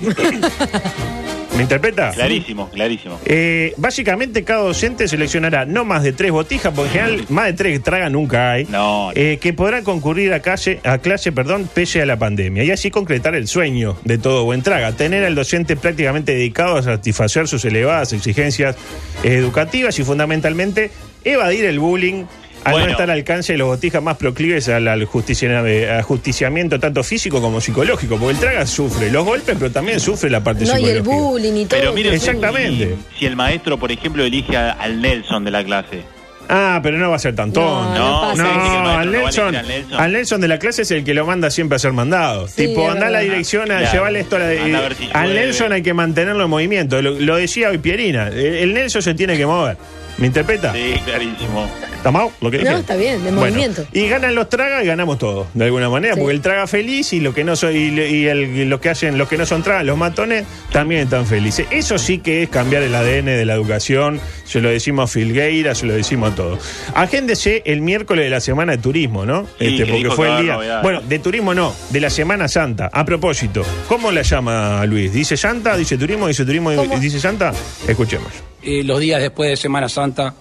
¿Me 1.56 1.62
interpreta? 1.62 2.10
Clarísimo, 2.10 2.68
clarísimo. 2.68 3.20
Eh, 3.24 3.74
básicamente 3.76 4.42
cada 4.42 4.62
docente 4.64 5.06
seleccionará 5.06 5.64
no 5.64 5.84
más 5.84 6.02
de 6.02 6.12
tres 6.12 6.32
botijas, 6.32 6.72
porque 6.74 6.98
en 6.98 7.04
general 7.04 7.26
más 7.28 7.46
de 7.46 7.52
tres 7.52 7.82
traga 7.82 8.10
nunca 8.10 8.50
hay, 8.52 8.64
No. 8.64 9.12
eh, 9.14 9.38
que 9.40 9.52
podrán 9.52 9.84
concurrir 9.84 10.32
a 10.32 10.40
clase, 10.40 10.80
a 10.82 10.98
clase 10.98 11.30
perdón, 11.30 11.68
pese 11.72 12.02
a 12.02 12.06
la 12.06 12.18
pandemia 12.18 12.64
y 12.64 12.72
así 12.72 12.90
concretar 12.90 13.36
el 13.36 13.46
sueño 13.46 13.96
de 14.04 14.18
todo 14.18 14.44
buen 14.44 14.62
traga, 14.62 14.92
tener 14.92 15.24
al 15.24 15.36
docente 15.36 15.76
prácticamente 15.76 16.32
dedicado 16.34 16.76
a 16.76 16.82
satisfacer 16.82 17.46
sus 17.46 17.64
elevadas 17.64 18.12
exigencias 18.12 18.74
educativas 19.22 19.96
y 20.00 20.04
fundamentalmente 20.04 20.90
evadir 21.24 21.66
el 21.66 21.78
bullying. 21.78 22.24
Al 22.64 22.72
Bueno. 22.72 22.86
no 22.86 22.92
estar 22.92 23.10
al 23.10 23.18
alcance 23.18 23.52
de 23.52 23.58
los 23.58 23.68
botijas 23.68 24.02
más 24.02 24.16
proclives 24.16 24.68
al, 24.70 24.88
al 24.88 25.02
eh, 25.02 25.90
ajusticiamiento 25.98 26.80
tanto 26.80 27.02
físico 27.04 27.40
como 27.40 27.60
psicológico, 27.60 28.16
porque 28.16 28.32
el 28.34 28.38
traga 28.40 28.66
sufre 28.66 29.10
los 29.10 29.24
golpes, 29.24 29.54
pero 29.58 29.70
también 29.70 30.00
sufre 30.00 30.30
la 30.30 30.42
parte 30.42 30.64
No, 30.64 30.78
y 30.78 30.84
el 30.86 31.02
bullying 31.02 31.52
y 31.52 31.66
todo. 31.66 31.78
Pero 31.80 31.92
mire, 31.92 32.14
Exactamente. 32.14 32.96
Si, 33.12 33.18
si 33.20 33.26
el 33.26 33.36
maestro, 33.36 33.78
por 33.78 33.92
ejemplo, 33.92 34.24
elige 34.24 34.56
a- 34.56 34.72
al 34.72 35.00
Nelson 35.02 35.44
de 35.44 35.50
la 35.50 35.62
clase. 35.64 36.02
Ah, 36.46 36.80
pero 36.82 36.98
no 36.98 37.08
va 37.08 37.16
a 37.16 37.18
ser 37.18 37.34
tan 37.34 37.52
tonto. 37.54 37.94
No, 37.94 38.34
no. 38.34 38.36
No, 38.36 38.90
al 38.98 39.10
Nelson, 39.10 39.54
elegir 39.54 39.60
al 39.62 39.68
Nelson. 39.68 40.00
al 40.00 40.12
Nelson 40.12 40.40
de 40.42 40.48
la 40.48 40.58
clase 40.58 40.82
es 40.82 40.90
el 40.90 41.02
que 41.02 41.14
lo 41.14 41.24
manda 41.24 41.50
siempre 41.50 41.76
a 41.76 41.78
ser 41.78 41.92
mandado. 41.92 42.48
Sí, 42.48 42.66
tipo, 42.66 42.90
anda 42.90 43.06
a 43.06 43.10
la 43.10 43.20
dirección 43.20 43.62
a 43.72 43.78
Claro. 43.78 43.92
llevarle 43.92 44.20
esto 44.20 44.36
a 44.36 44.38
la. 44.40 44.46
A 44.46 44.90
si 44.94 45.08
al. 45.14 45.34
Nelson 45.34 45.72
hay 45.72 45.82
que 45.82 45.94
mantenerlo 45.94 46.44
en 46.44 46.50
movimiento. 46.50 47.00
Lo, 47.00 47.12
lo 47.18 47.36
decía 47.36 47.70
hoy 47.70 47.78
Pierina. 47.78 48.28
El, 48.28 48.36
el 48.36 48.74
Nelson 48.74 49.00
se 49.00 49.14
tiene 49.14 49.38
que 49.38 49.46
mover. 49.46 49.78
¿Me 50.18 50.28
interpreta? 50.28 50.72
Sí, 50.72 50.94
clarísimo. 51.04 51.68
¿Está 51.96 52.10
mal 52.10 52.28
lo 52.40 52.50
que 52.50 52.58
No, 52.58 52.64
dije? 52.70 52.80
está 52.80 52.96
bien, 52.96 53.24
de 53.24 53.30
Bueno, 53.32 53.40
movimiento. 53.40 53.84
Y 53.92 54.06
ganan 54.08 54.34
los 54.34 54.48
tragas 54.50 54.84
y 54.84 54.86
ganamos 54.86 55.18
todos, 55.18 55.46
de 55.54 55.64
alguna 55.64 55.88
manera, 55.88 56.14
Sí. 56.14 56.20
porque 56.20 56.34
el 56.36 56.40
traga 56.42 56.66
feliz 56.66 57.12
y 57.14 57.20
lo 57.20 57.32
que 57.34 57.44
no 57.44 57.56
soy 57.56 57.76
y, 57.76 58.00
y 58.00 58.26
el- 58.26 58.56
y 58.56 58.64
los 58.66 58.78
que 58.80 58.90
hacen, 58.90 59.16
los 59.18 59.26
que 59.28 59.38
no 59.38 59.46
son 59.46 59.62
tragas, 59.62 59.84
los 59.84 59.96
matones, 59.96 60.44
también 60.70 61.00
están 61.02 61.26
felices. 61.26 61.66
Eso 61.70 61.96
sí 61.98 62.18
que 62.18 62.42
es 62.44 62.48
cambiar 62.50 62.82
el 62.82 62.94
ADN 62.94 63.36
de 63.36 63.44
la 63.46 63.54
educación, 63.54 64.20
se 64.44 64.60
lo 64.60 64.68
decimos 64.68 65.10
a 65.10 65.12
Filgueira, 65.12 65.74
se 65.74 65.86
lo 65.86 65.94
decimos 65.94 66.32
a 66.32 66.36
todos. 66.36 66.58
Agéndese 66.94 67.62
el 67.64 67.80
miércoles 67.80 68.24
de 68.24 68.30
la 68.30 68.40
semana 68.40 68.72
de 68.72 68.78
turismo, 68.78 69.24
¿no? 69.24 69.46
Sí, 69.58 69.76
que 69.78 69.86
porque 69.86 70.10
fue 70.10 70.28
el 70.36 70.42
día. 70.44 70.80
Bueno, 70.82 71.00
de 71.00 71.18
turismo 71.18 71.54
no, 71.54 71.74
de 71.90 72.00
la 72.00 72.10
Semana 72.10 72.48
Santa. 72.48 72.90
A 72.92 73.04
propósito, 73.04 73.62
¿cómo 73.88 74.12
la 74.12 74.22
llama 74.22 74.84
Luis? 74.86 75.12
¿Dice 75.12 75.36
Santa? 75.36 75.76
¿Dice 75.76 75.96
turismo? 75.96 76.28
¿Dice 76.28 76.44
turismo? 76.44 76.72
¿Cómo? 76.76 76.98
¿Dice 76.98 77.18
Santa? 77.18 77.52
Escuchemos. 77.88 78.28
Eh, 78.64 78.82
los 78.84 78.98
días 79.00 79.20
después 79.20 79.50
de 79.50 79.56
Semana 79.56 79.88
Santa 79.88 80.34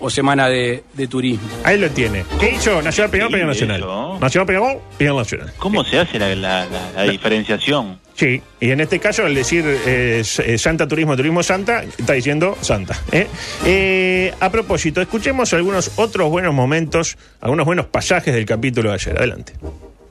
o 0.00 0.08
Semana 0.10 0.48
de, 0.48 0.84
de 0.94 1.08
Turismo. 1.08 1.48
Ahí 1.64 1.76
lo 1.78 1.90
tiene. 1.90 2.24
¿Qué 2.38 2.52
hizo? 2.54 2.80
Nacional 2.82 3.10
Peñarol, 3.10 3.32
Peñarol 3.32 3.52
Nacional. 3.52 3.80
eso. 3.80 4.18
Nacional 4.20 4.46
Peñarol, 4.46 4.78
Peñarol 4.96 5.18
Nacional. 5.18 5.52
¿Cómo 5.58 5.84
se 5.84 5.98
hace 5.98 6.18
la, 6.20 6.34
la- 6.36 6.66
la- 6.66 6.92
la 6.94 7.02
diferenciación? 7.10 7.98
Sí, 8.14 8.40
y 8.60 8.70
en 8.70 8.80
este 8.80 8.98
caso 9.00 9.24
al 9.24 9.34
decir 9.34 9.64
eh, 9.66 10.22
eh, 10.44 10.58
Santa 10.58 10.86
Turismo, 10.88 11.16
Turismo 11.16 11.42
Santa, 11.42 11.82
está 11.84 12.12
diciendo 12.12 12.56
Santa. 12.60 13.00
¿eh? 13.12 13.26
Eh, 13.64 14.34
a 14.40 14.50
propósito, 14.50 15.00
escuchemos 15.00 15.52
algunos 15.52 15.92
otros 15.96 16.28
buenos 16.30 16.54
momentos, 16.54 17.16
algunos 17.40 17.66
buenos 17.66 17.86
pasajes 17.86 18.32
del 18.34 18.44
capítulo 18.46 18.90
de 18.90 18.94
ayer. 18.96 19.18
Adelante. 19.18 19.52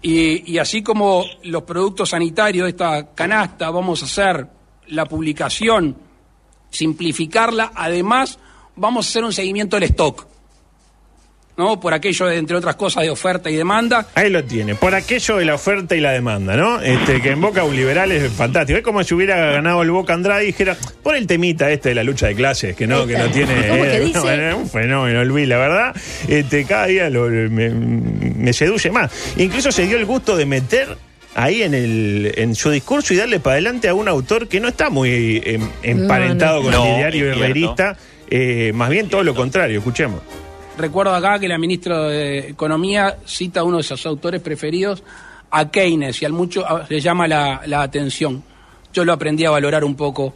Y, 0.01 0.51
y 0.53 0.57
así 0.57 0.81
como 0.83 1.25
los 1.43 1.63
productos 1.63 2.09
sanitarios, 2.09 2.67
esta 2.69 3.13
canasta, 3.13 3.69
vamos 3.71 4.01
a 4.01 4.05
hacer 4.05 4.47
la 4.87 5.05
publicación, 5.05 5.95
simplificarla, 6.77 7.71
además 7.75 8.39
vamos 8.75 9.05
a 9.05 9.09
hacer 9.09 9.23
un 9.23 9.33
seguimiento 9.33 9.75
del 9.77 9.83
stock, 9.89 10.27
¿no? 11.57 11.79
Por 11.79 11.91
aquello, 11.95 12.27
de, 12.27 12.37
entre 12.37 12.55
otras 12.55 12.75
cosas, 12.75 13.01
de 13.03 13.09
oferta 13.09 13.49
y 13.49 13.55
demanda. 13.55 14.07
Ahí 14.13 14.29
lo 14.29 14.43
tiene, 14.43 14.75
por 14.75 14.93
aquello 14.93 15.37
de 15.37 15.45
la 15.45 15.55
oferta 15.55 15.95
y 15.95 15.99
la 15.99 16.11
demanda, 16.11 16.55
¿no? 16.55 16.79
Este, 16.79 17.19
que 17.19 17.31
en 17.31 17.41
Boca 17.41 17.63
un 17.63 17.75
liberal 17.75 18.11
es 18.11 18.31
fantástico. 18.31 18.77
Es 18.77 18.83
como 18.83 19.03
si 19.03 19.15
hubiera 19.15 19.37
ganado 19.53 19.81
el 19.81 19.89
Boca 19.89 20.13
Andrade 20.13 20.43
y 20.43 20.47
dijera, 20.47 20.77
por 21.01 21.15
el 21.15 21.25
temita 21.25 21.71
este 21.71 21.89
de 21.89 21.95
la 21.95 22.03
lucha 22.03 22.27
de 22.27 22.35
clases, 22.35 22.75
que 22.75 22.85
no, 22.85 23.07
que 23.07 23.17
no 23.17 23.25
tiene. 23.31 23.67
¿Cómo 23.67 23.83
que 23.83 23.99
dice? 24.05 24.19
no, 24.19 24.29
es 24.49 24.55
un 24.55 24.69
fenómeno, 24.69 25.25
Luis, 25.25 25.47
la 25.47 25.57
verdad. 25.57 25.95
Este, 26.27 26.63
cada 26.65 26.85
día 26.85 27.09
lo- 27.09 27.27
me, 27.27 27.69
me 27.71 28.53
seduce 28.53 28.91
más. 28.91 29.11
Incluso 29.37 29.71
se 29.71 29.87
dio 29.87 29.97
el 29.97 30.05
gusto 30.05 30.37
de 30.37 30.45
meter 30.45 30.95
ahí 31.37 31.61
en 31.61 31.73
el 31.75 32.33
en 32.35 32.55
su 32.55 32.69
discurso 32.71 33.13
y 33.13 33.17
darle 33.17 33.39
para 33.39 33.53
adelante 33.53 33.87
a 33.87 33.93
un 33.93 34.07
autor 34.07 34.47
que 34.47 34.59
no 34.59 34.67
está 34.69 34.89
muy 34.89 35.41
em, 35.45 35.69
emparentado 35.83 36.57
No, 36.57 36.63
con 36.63 36.71
no. 36.71 36.85
el 37.05 37.11
cierto. 37.13 37.39
herrerista. 37.39 37.97
eh, 38.29 38.71
más 38.73 38.89
bien 38.89 39.07
todo 39.07 39.23
lo 39.23 39.33
contrario, 39.35 39.77
escuchemos. 39.77 40.19
Recuerdo 40.77 41.13
acá 41.15 41.39
que 41.39 41.47
la 41.47 41.57
ministra 41.57 42.03
de 42.09 42.39
Economía 42.49 43.17
cita 43.25 43.59
a 43.61 43.63
uno 43.63 43.77
de 43.77 43.83
sus 43.83 44.05
autores 44.05 44.41
preferidos, 44.41 45.03
a 45.51 45.69
Keynes, 45.71 46.21
y 46.21 46.25
al 46.25 46.33
mucho 46.33 46.65
a- 46.67 46.85
le 46.89 46.99
llama 46.99 47.27
la, 47.27 47.61
la 47.67 47.81
atención. 47.83 48.43
Yo 48.93 49.05
lo 49.05 49.13
aprendí 49.13 49.45
a 49.45 49.51
valorar 49.51 49.83
un 49.83 49.95
poco 49.95 50.33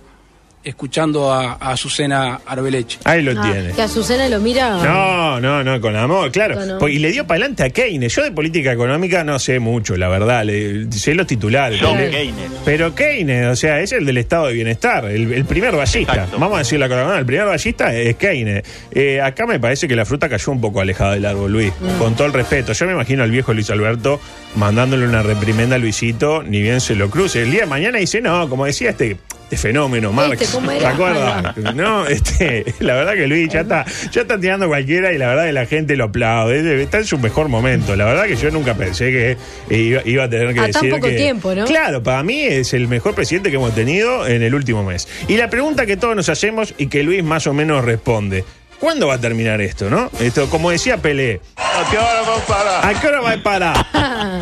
escuchando 0.63 1.32
a, 1.32 1.53
a 1.53 1.72
Azucena 1.72 2.39
Arbeleche. 2.46 3.00
Ahí 3.03 3.22
lo 3.22 3.32
Ah, 3.39 3.50
tiene. 3.51 3.72
que 3.74 3.82
Azucena 3.82 4.27
lo 4.30 4.39
mira. 4.39 4.77
No, 4.84 5.39
no, 5.39 5.63
no, 5.63 5.82
con 5.82 5.96
amor, 5.96 6.32
claro. 6.32 6.56
No, 6.65 6.80
no. 6.80 6.88
Y 6.88 7.00
le 7.00 7.12
dio 7.12 7.25
para 7.25 7.39
adelante 7.39 7.63
a 7.63 7.70
Keynes. 7.70 8.13
Yo 8.15 8.24
de 8.24 8.32
política 8.32 8.72
económica 8.72 9.24
no 9.24 9.39
sé 9.39 9.60
mucho, 9.60 9.96
la 9.98 10.08
verdad. 10.10 10.44
Le, 10.46 10.91
sé 10.91 11.13
los 11.15 11.25
titulares. 11.27 11.80
John 11.82 11.98
Le- 11.98 12.10
Keynes. 12.12 12.51
Pero 12.65 12.94
Keynes, 12.94 13.48
o 13.48 13.56
sea, 13.56 13.80
es 13.82 13.91
el 13.91 14.06
del 14.06 14.18
estado 14.18 14.48
de 14.48 14.53
bienestar, 14.53 15.06
el, 15.06 15.32
el 15.34 15.46
primer 15.46 15.75
ballista. 15.75 16.13
Exacto. 16.13 16.38
Vamos 16.39 16.56
a 16.56 16.60
decir 16.60 16.80
la 16.80 16.88
cosa, 16.88 17.18
el 17.18 17.25
primer 17.25 17.46
ballista 17.46 17.94
es 17.96 18.15
Keynes. 18.15 18.63
Eh, 18.91 19.20
acá 19.22 19.46
me 19.48 19.60
parece 19.60 19.88
que 19.88 19.96
la 19.96 20.06
fruta 20.06 20.30
cayó 20.30 20.51
un 20.51 20.62
poco 20.62 20.82
alejada 20.82 21.13
del 21.13 21.25
árbol, 21.25 21.51
Luis. 21.51 21.74
Mm. 21.80 21.98
Con 22.00 22.15
todo 22.15 22.27
el 22.27 22.34
respeto. 22.34 22.74
Yo 22.74 22.86
me 22.86 22.94
imagino 22.94 23.24
al 23.24 23.32
viejo 23.32 23.53
Luis 23.53 23.70
Alberto 23.70 24.20
mandándole 24.55 25.08
una 25.08 25.22
reprimenda 25.24 25.75
a 25.75 25.79
Luisito, 25.79 26.43
ni 26.43 26.62
bien 26.62 26.81
se 26.81 26.96
lo 26.96 27.10
cruce. 27.10 27.41
El 27.43 27.51
día 27.51 27.62
de 27.62 27.67
mañana 27.67 27.98
dice, 28.00 28.22
no, 28.22 28.50
como 28.50 28.65
decía 28.65 28.89
este, 28.91 29.17
este 29.43 29.58
fenómeno, 29.58 30.12
Marx. 30.12 30.41
Este, 30.41 30.53
¿cómo 30.55 30.72
¿Te 30.72 30.86
acuerdas? 30.86 31.55
No, 31.75 32.05
este, 32.08 32.65
la 32.79 32.96
verdad 32.96 33.13
que 33.13 33.27
Luis 33.27 33.50
ya 33.51 33.62
está, 33.62 33.86
ya 34.12 34.22
está 34.22 34.39
tirando 34.39 34.67
cualquiera 34.67 35.13
y 35.13 35.17
la 35.17 35.27
verdad 35.29 35.46
que 35.46 35.53
la 35.53 35.65
gente 35.65 35.96
lo 35.96 36.05
aplaude. 36.05 36.81
Está 36.81 36.98
en 37.00 37.05
su 37.05 37.17
mejor 37.17 37.48
momento. 37.50 37.96
La 37.96 38.05
verdad 38.05 38.25
que 38.25 38.36
yo 38.36 38.51
nunca 38.51 38.75
pensé 38.75 39.12
que 39.12 39.31
eh, 39.70 39.77
iba, 39.77 40.01
iba 40.05 40.24
a 40.25 40.29
tener 40.29 40.53
que 40.53 40.60
A 40.60 40.63
tan 40.63 40.72
decir 40.74 40.89
poco 40.91 41.08
que- 41.08 41.15
tiempo, 41.15 41.55
¿no? 41.55 41.65
Claro, 41.65 42.03
para 42.03 42.22
mí 42.24 42.41
es 42.41 42.74
el 42.74 42.88
mejor 42.88 43.15
presidente 43.15 43.50
que 43.50 43.55
hemos 43.55 43.74
tenido 43.74 44.27
en 44.27 44.41
el 44.43 44.53
último 44.53 44.84
mes. 44.84 45.08
Y 45.27 45.38
la 45.38 45.50
pregunta 45.50 45.86
que 45.86 45.98
todos 45.98 46.15
nos 46.15 46.29
hacemos 46.29 46.74
y 46.77 46.88
que 46.88 47.03
Luis 47.03 47.24
más 47.24 47.48
o 47.48 47.53
menos 47.53 47.84
responde. 47.86 48.43
¿Cuándo 48.79 49.05
va 49.05 49.13
a 49.13 49.22
terminar 49.22 49.62
esto, 49.62 49.91
no? 49.91 50.10
Esto, 50.20 50.50
como 50.50 50.72
decía 50.72 50.98
Pelé. 50.98 51.39
¿A 51.73 51.89
qué 51.89 51.97
hora 51.97 52.21
va 52.21 52.35
a 52.35 52.45
parar? 52.45 52.85
¿A 52.85 52.99
qué 52.99 53.07
hora 53.07 53.21
va 53.21 53.31
a 53.31 53.43
parar? 53.43 53.87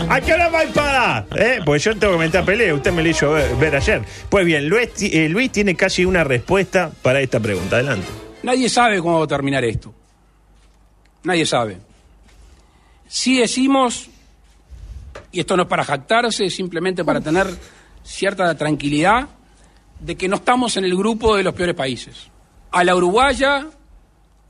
¿A 0.10 0.22
qué 0.22 0.34
hora 0.34 0.50
va 0.50 0.62
a 0.62 0.66
parar? 0.68 1.28
¿Eh? 1.36 1.60
Pues 1.64 1.84
yo 1.84 1.96
tengo 1.98 2.14
que 2.14 2.20
meter 2.20 2.42
a 2.42 2.46
Pelé, 2.46 2.74
usted 2.74 2.92
me 2.92 3.04
lo 3.04 3.10
hizo 3.10 3.32
ver, 3.32 3.56
ver 3.56 3.76
ayer. 3.76 4.02
Pues 4.30 4.46
bien, 4.46 4.68
Luis, 4.68 4.90
eh, 5.00 5.30
Luis 5.30 5.52
tiene 5.52 5.76
casi 5.76 6.06
una 6.06 6.24
respuesta 6.24 6.92
para 7.02 7.22
esta 7.22 7.40
pregunta. 7.40 7.78
Adelante. 7.78 8.08
Nadie 8.44 8.70
sabe 8.70 9.00
cómo 9.00 9.20
va 9.20 9.26
a 9.26 9.28
terminar 9.28 9.64
esto. 9.64 9.94
Nadie 11.24 11.46
sabe. 11.46 11.78
Si 13.08 13.38
decimos, 13.40 14.10
y 15.32 15.40
esto 15.40 15.56
no 15.56 15.64
es 15.64 15.70
para 15.70 15.84
jactarse, 15.84 16.46
es 16.46 16.56
simplemente 16.56 17.04
para 17.04 17.22
tener 17.22 17.48
cierta 18.04 18.56
tranquilidad, 18.56 19.28
de 20.00 20.16
que 20.16 20.28
no 20.28 20.38
estamos 20.38 20.78
en 20.78 20.86
el 20.86 20.96
grupo 20.96 21.36
de 21.36 21.44
los 21.44 21.54
peores 21.54 21.76
países. 21.76 22.30
A 22.72 22.84
la 22.84 22.96
uruguaya, 22.96 23.68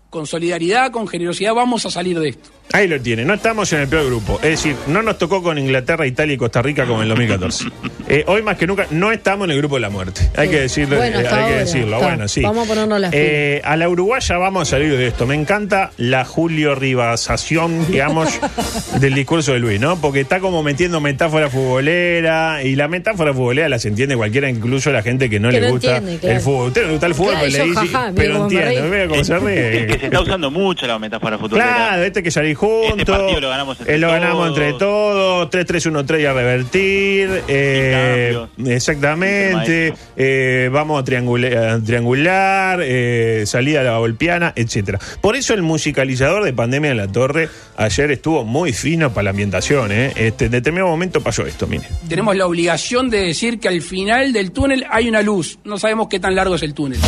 con 0.10 0.26
solidaridad, 0.26 0.92
con 0.92 1.08
generosidad, 1.08 1.54
vamos 1.54 1.86
a 1.86 1.92
salir 1.92 2.20
de 2.20 2.30
esto. 2.30 2.50
Ahí 2.72 2.88
lo 2.88 3.00
tiene, 3.02 3.26
no 3.26 3.34
estamos 3.34 3.72
en 3.74 3.82
el 3.82 3.88
peor 3.88 4.06
grupo. 4.06 4.36
Es 4.44 4.50
decir, 4.50 4.76
no 4.88 5.02
nos 5.02 5.18
tocó 5.18 5.42
con 5.42 5.58
Inglaterra, 5.58 6.06
Italia 6.06 6.36
y 6.36 6.38
Costa 6.38 6.62
Rica 6.62 6.86
como 6.86 6.98
en 6.98 7.04
el 7.04 7.10
2014. 7.10 7.66
Eh, 8.10 8.24
hoy 8.28 8.42
más 8.42 8.58
que 8.58 8.66
nunca 8.66 8.88
no 8.90 9.12
estamos 9.12 9.46
en 9.46 9.52
el 9.52 9.58
grupo 9.60 9.76
de 9.76 9.82
la 9.82 9.90
muerte. 9.92 10.22
Hay 10.36 10.48
Sí. 10.48 10.54
que 10.56 10.60
decirlo. 10.62 10.98
Bueno, 10.98 11.20
eh, 11.20 11.28
hay 11.32 11.54
que 11.54 11.60
decirlo. 11.60 11.96
está. 11.98 12.08
Bueno, 12.08 12.28
sí. 12.28 12.42
Vamos 12.42 12.66
a 12.66 12.68
ponernos 12.68 13.00
las 13.00 13.12
Eh, 13.14 13.62
a 13.64 13.76
la 13.78 13.88
uruguaya 13.88 14.38
vamos 14.38 14.64
a 14.68 14.72
salir 14.72 14.98
de 14.98 15.08
esto. 15.08 15.28
Me 15.28 15.36
encanta 15.36 15.92
la 15.98 16.26
Julio 16.26 16.74
Rivasación, 16.76 17.86
digamos, 17.92 18.28
del 19.00 19.14
discurso 19.14 19.54
de 19.54 19.60
Luis, 19.60 19.80
¿no? 19.80 20.02
Porque 20.02 20.22
está 20.22 20.40
como 20.40 20.64
metiendo 20.64 21.00
metáfora 21.02 21.50
futbolera 21.50 22.64
y 22.64 22.76
la 22.76 22.88
metáfora 22.88 23.32
futbolera 23.34 23.70
las 23.70 23.86
entiende 23.86 24.16
cualquiera, 24.18 24.50
incluso 24.50 24.92
la 24.92 25.04
gente 25.04 25.30
que 25.30 25.40
no 25.40 25.50
Que 25.50 25.62
le 25.62 25.68
no 25.68 25.74
gusta 25.74 25.98
entiende, 25.98 26.20
claro. 26.20 26.36
el 26.36 26.42
fútbol. 26.42 26.68
Usted 26.70 26.82
no 26.82 26.88
le 26.88 26.92
gusta 26.94 27.06
el 27.08 27.14
fútbol, 27.16 27.34
Claro, 27.34 27.46
pero 27.46 27.58
yo, 27.58 27.64
le 27.64 27.70
dice, 27.82 27.94
jaja, 27.94 28.12
pero 28.16 28.36
entiende, 28.44 28.82
mira 28.90 29.08
cómo 29.08 29.24
se 29.24 29.40
ríe. 29.40 29.80
Es 29.82 29.86
que 29.94 30.00
se 30.00 30.06
está 30.06 30.22
usando 30.22 30.50
mucho 30.52 30.88
la 30.88 30.98
metáfora 30.98 31.38
futbolera. 31.38 31.76
Claro, 31.76 32.04
este 32.04 32.24
que 32.24 32.32
salir 32.32 32.56
juntos. 32.56 32.98
Este 32.98 33.12
partido 33.12 33.40
lo 33.42 33.50
ganamos 33.50 33.80
entre 33.80 33.96
eh, 33.96 33.98
lo 34.00 34.08
ganamos 34.10 34.48
todos. 34.48 34.58
entre 34.58 34.74
todos. 34.80 35.50
3-3-1-3 35.52 36.22
y 36.22 36.26
a 36.26 36.34
revertir. 36.34 37.44
eh, 37.48 37.98
cambios. 38.00 38.50
exactamente. 38.68 39.94
Eh, 40.16 40.70
vamos 40.72 41.02
a 41.02 41.04
triangular, 41.04 42.80
eh, 42.82 43.44
salida 43.46 43.82
a 43.82 43.84
la 43.84 43.98
golpiana, 43.98 44.54
etcétera. 44.56 45.00
Por 45.22 45.36
eso 45.36 45.54
el 45.54 45.62
musicalizador 45.62 46.44
de 46.44 46.54
Pandemia 46.54 46.92
en 46.92 46.98
la 46.98 47.08
Torre 47.08 47.50
ayer 47.78 48.12
estuvo 48.12 48.44
muy 48.44 48.74
fino 48.74 49.14
para 49.14 49.26
la 49.26 49.30
ambientación. 49.32 49.92
¿eh? 49.92 50.14
Este, 50.16 50.46
en 50.46 50.52
determinado 50.52 50.90
momento 50.90 51.22
pasó 51.22 51.46
esto, 51.46 51.68
mire. 51.68 51.84
Tenemos 52.08 52.36
la 52.36 52.46
obligación 52.46 53.10
de 53.10 53.20
decir 53.20 53.60
que 53.60 53.68
al 53.68 53.82
final 53.82 54.34
del 54.34 54.52
túnel 54.52 54.86
hay 54.90 55.08
una 55.08 55.22
luz. 55.22 55.60
No 55.64 55.78
sabemos 55.78 56.08
qué 56.10 56.20
tan 56.20 56.36
largo 56.36 56.56
es 56.56 56.64
el 56.64 56.74
túnel. 56.74 57.00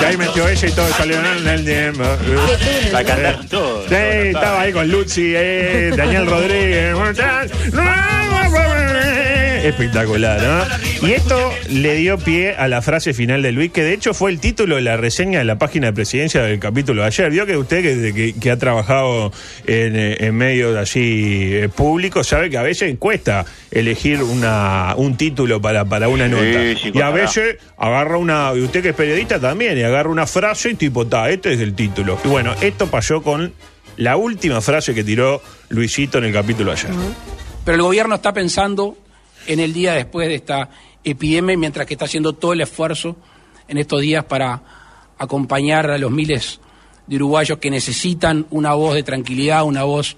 Y 0.00 0.04
ahí 0.04 0.16
metió 0.16 0.48
ella 0.48 0.68
y 0.68 0.72
todo 0.72 0.88
salió 0.88 1.16
en 1.18 1.46
el 1.46 1.64
tiempo. 1.64 2.04
La 2.92 3.04
cantaron 3.04 3.48
todos. 3.48 3.88
Sí, 3.88 3.94
estaba 3.94 4.60
ahí 4.62 4.72
con 4.72 4.88
Lucy, 4.88 5.32
eh, 5.34 5.92
Daniel 5.96 6.26
Rodríguez. 6.26 6.94
Espectacular, 9.62 10.40
¿no? 10.42 11.06
Y 11.08 11.12
esto 11.12 11.52
le 11.68 11.94
dio 11.96 12.18
pie 12.18 12.54
a 12.56 12.66
la 12.68 12.82
frase 12.82 13.14
final 13.14 13.42
de 13.42 13.52
Luis, 13.52 13.70
que 13.70 13.82
de 13.82 13.92
hecho 13.94 14.12
fue 14.12 14.30
el 14.32 14.40
título 14.40 14.76
de 14.76 14.82
la 14.82 14.96
reseña 14.96 15.38
de 15.38 15.44
la 15.44 15.56
página 15.58 15.88
de 15.88 15.92
presidencia 15.92 16.42
del 16.42 16.58
capítulo 16.58 17.02
de 17.02 17.08
ayer. 17.08 17.30
Vio 17.30 17.46
que 17.46 17.56
usted, 17.56 17.82
que, 17.82 18.12
que- 18.12 18.32
que 18.40 18.50
ha 18.50 18.56
trabajado 18.56 19.32
en, 19.66 19.94
eh, 19.96 20.16
en 20.20 20.34
medios 20.34 20.76
así 20.76 21.50
eh, 21.54 21.68
públicos, 21.74 22.26
sabe 22.26 22.50
que 22.50 22.58
a 22.58 22.62
veces 22.62 22.94
cuesta 22.98 23.44
elegir 23.70 24.22
una, 24.22 24.94
un 24.96 25.16
título 25.16 25.60
para, 25.62 25.84
para 25.84 26.08
una 26.08 26.26
nota. 26.28 26.42
sí, 26.80 26.90
y 26.92 27.00
a 27.00 27.10
veces 27.10 27.56
agarra 27.76 28.16
una, 28.16 28.52
y 28.56 28.60
usted 28.62 28.82
que 28.82 28.88
es 28.90 28.94
periodista 28.96 29.38
también, 29.38 29.78
y 29.78 29.82
agarra 29.82 30.08
una 30.10 30.26
frase 30.26 30.70
y 30.70 30.74
tipo, 30.74 31.06
ta, 31.06 31.30
este 31.30 31.52
es 31.52 31.60
el 31.60 31.74
título. 31.74 32.18
Y 32.24 32.28
bueno, 32.28 32.54
esto 32.60 32.88
pasó 32.88 33.22
con 33.22 33.52
la 33.96 34.16
última 34.16 34.60
frase 34.60 34.92
que 34.94 35.04
tiró 35.04 35.40
Luisito 35.68 36.18
en 36.18 36.24
el 36.24 36.32
capítulo 36.32 36.72
de 36.72 36.78
ayer. 36.80 36.90
Pero 37.64 37.76
el 37.76 37.82
gobierno 37.82 38.16
está 38.16 38.32
pensando 38.32 38.96
en 39.46 39.60
el 39.60 39.72
día 39.72 39.94
después 39.94 40.28
de 40.28 40.36
esta 40.36 40.70
epidemia, 41.04 41.56
mientras 41.56 41.86
que 41.86 41.94
está 41.94 42.04
haciendo 42.04 42.32
todo 42.32 42.52
el 42.52 42.60
esfuerzo 42.60 43.16
en 43.68 43.78
estos 43.78 44.00
días 44.00 44.24
para 44.24 44.62
acompañar 45.18 45.90
a 45.90 45.98
los 45.98 46.10
miles 46.10 46.60
de 47.06 47.16
uruguayos 47.16 47.58
que 47.58 47.70
necesitan 47.70 48.46
una 48.50 48.74
voz 48.74 48.94
de 48.94 49.02
tranquilidad, 49.02 49.64
una 49.64 49.84
voz 49.84 50.16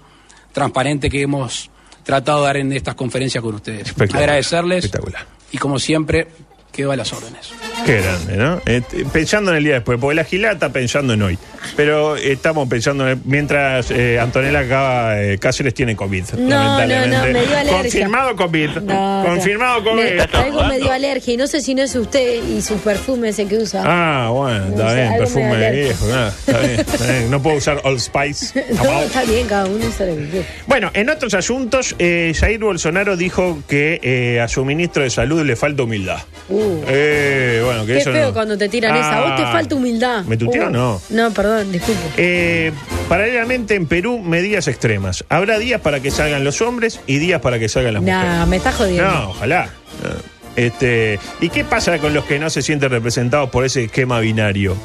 transparente 0.51 1.09
que 1.09 1.21
hemos 1.21 1.69
tratado 2.03 2.41
de 2.41 2.45
dar 2.45 2.57
en 2.57 2.71
estas 2.73 2.95
conferencias 2.95 3.43
con 3.43 3.55
ustedes. 3.55 3.87
Espectacular. 3.87 4.23
Agradecerles 4.23 4.85
Espectacular. 4.85 5.25
y 5.51 5.57
como 5.57 5.79
siempre, 5.79 6.27
quedo 6.71 6.91
a 6.91 6.95
las 6.95 7.11
órdenes. 7.13 7.51
Qué 7.85 8.01
grande, 8.01 8.37
¿no? 8.37 8.61
Eh, 8.65 8.81
pensando 9.11 9.51
en 9.51 9.57
el 9.57 9.63
día 9.63 9.73
después, 9.75 9.97
porque 9.99 10.15
la 10.15 10.23
gilada 10.23 10.53
está 10.53 10.69
pensando 10.69 11.13
en 11.13 11.21
hoy. 11.21 11.37
Pero 11.75 12.15
estamos 12.15 12.69
pensando 12.69 13.07
en 13.09 13.21
mientras 13.25 13.89
eh, 13.91 14.19
Antonella 14.19 14.59
acaba, 14.59 15.19
eh, 15.21 15.37
Cáceres 15.39 15.73
tiene 15.73 15.95
COVID. 15.95 16.23
No, 16.33 16.37
no, 16.37 16.49
lamentablemente. 16.79 17.17
no, 17.17 17.23
me 17.39 17.45
dio 17.45 17.57
alergia. 17.57 17.77
Confirmado 17.81 18.35
COVID. 18.35 18.69
No, 18.81 19.23
Confirmado. 19.25 19.83
COVID. 19.83 20.19
Algo 20.33 20.63
me 20.65 20.77
dio 20.77 20.91
alergia 20.91 21.33
y 21.33 21.37
no 21.37 21.47
sé 21.47 21.61
si 21.61 21.73
no 21.75 21.81
es 21.81 21.95
usted 21.95 22.43
y 22.43 22.61
su 22.61 22.75
perfume 22.77 23.29
ese 23.29 23.47
que 23.47 23.57
usa. 23.57 23.81
Ah, 23.83 24.29
bueno, 24.29 24.59
No 24.65 24.71
está 24.71 24.93
bien, 24.93 25.07
algo 25.07 25.13
me 25.13 25.19
perfume 25.19 25.45
da 25.45 25.57
de 25.57 25.67
alergia. 25.67 25.83
viejo, 25.85 26.07
nada, 26.07 26.27
está 26.29 26.59
bien, 26.59 26.79
está 26.79 27.11
bien. 27.11 27.31
No 27.31 27.41
puedo 27.41 27.57
usar 27.57 27.81
Old 27.83 27.99
Spice. 27.99 28.65
no, 28.73 29.01
está 29.01 29.23
bien, 29.23 29.47
cada 29.47 29.65
uno 29.65 29.85
usa 29.87 30.05
lo 30.05 30.15
que 30.17 30.29
quiere. 30.29 30.45
Bueno, 30.67 30.91
en 30.93 31.09
otros 31.09 31.33
asuntos, 31.33 31.95
eh, 31.99 32.33
Jair 32.39 32.59
Bolsonaro 32.59 33.17
dijo 33.17 33.59
que 33.67 33.99
eh, 34.03 34.39
a 34.39 34.47
su 34.47 34.63
ministro 34.65 35.03
de 35.03 35.09
Salud 35.09 35.43
le 35.43 35.55
falta 35.55 35.83
humildad. 35.83 36.19
Uh. 36.49 36.81
Eh, 36.87 37.63
bueno, 37.65 37.85
que 37.85 37.93
Qué 37.93 37.97
eso 37.99 38.11
feo 38.11 38.27
no- 38.27 38.33
cuando 38.33 38.57
te 38.57 38.69
tiran 38.69 38.95
esa. 38.95 39.17
A 39.17 39.21
vos 39.21 39.35
te 39.35 39.43
Ah. 39.43 39.51
falta 39.51 39.75
humildad. 39.75 40.23
¿Me 40.25 40.37
tuteó 40.37 40.65
o 40.65 40.67
Uh. 40.67 40.71
no? 40.71 41.01
No, 41.09 41.31
perdón, 41.31 41.71
disculpe. 41.71 42.01
Eh, 42.17 42.71
paralelamente 43.09 43.75
en 43.75 43.85
Perú, 43.87 44.19
medidas 44.19 44.67
extremas. 44.67 45.25
Habrá 45.29 45.57
días 45.59 45.81
para 45.81 45.99
que 45.99 46.11
salgan 46.11 46.43
los 46.43 46.61
hombres 46.61 46.99
y 47.07 47.17
días 47.17 47.41
para 47.41 47.59
que 47.59 47.67
salgan 47.69 47.93
las 47.95 48.03
mujeres. 48.03 48.23
Nah, 48.23 48.45
me 48.45 48.55
estás 48.57 48.75
jodiendo. 48.75 49.09
No, 49.11 49.29
ojalá. 49.31 49.69
No. 50.03 50.35
Este, 50.55 51.19
¿Y 51.41 51.49
qué 51.49 51.65
pasa 51.65 51.97
con 51.99 52.13
los 52.13 52.23
que 52.25 52.39
no 52.39 52.49
se 52.49 52.61
sienten 52.61 52.89
representados 52.89 53.49
por 53.49 53.65
ese 53.65 53.83
esquema 53.85 54.19
binario? 54.21 54.77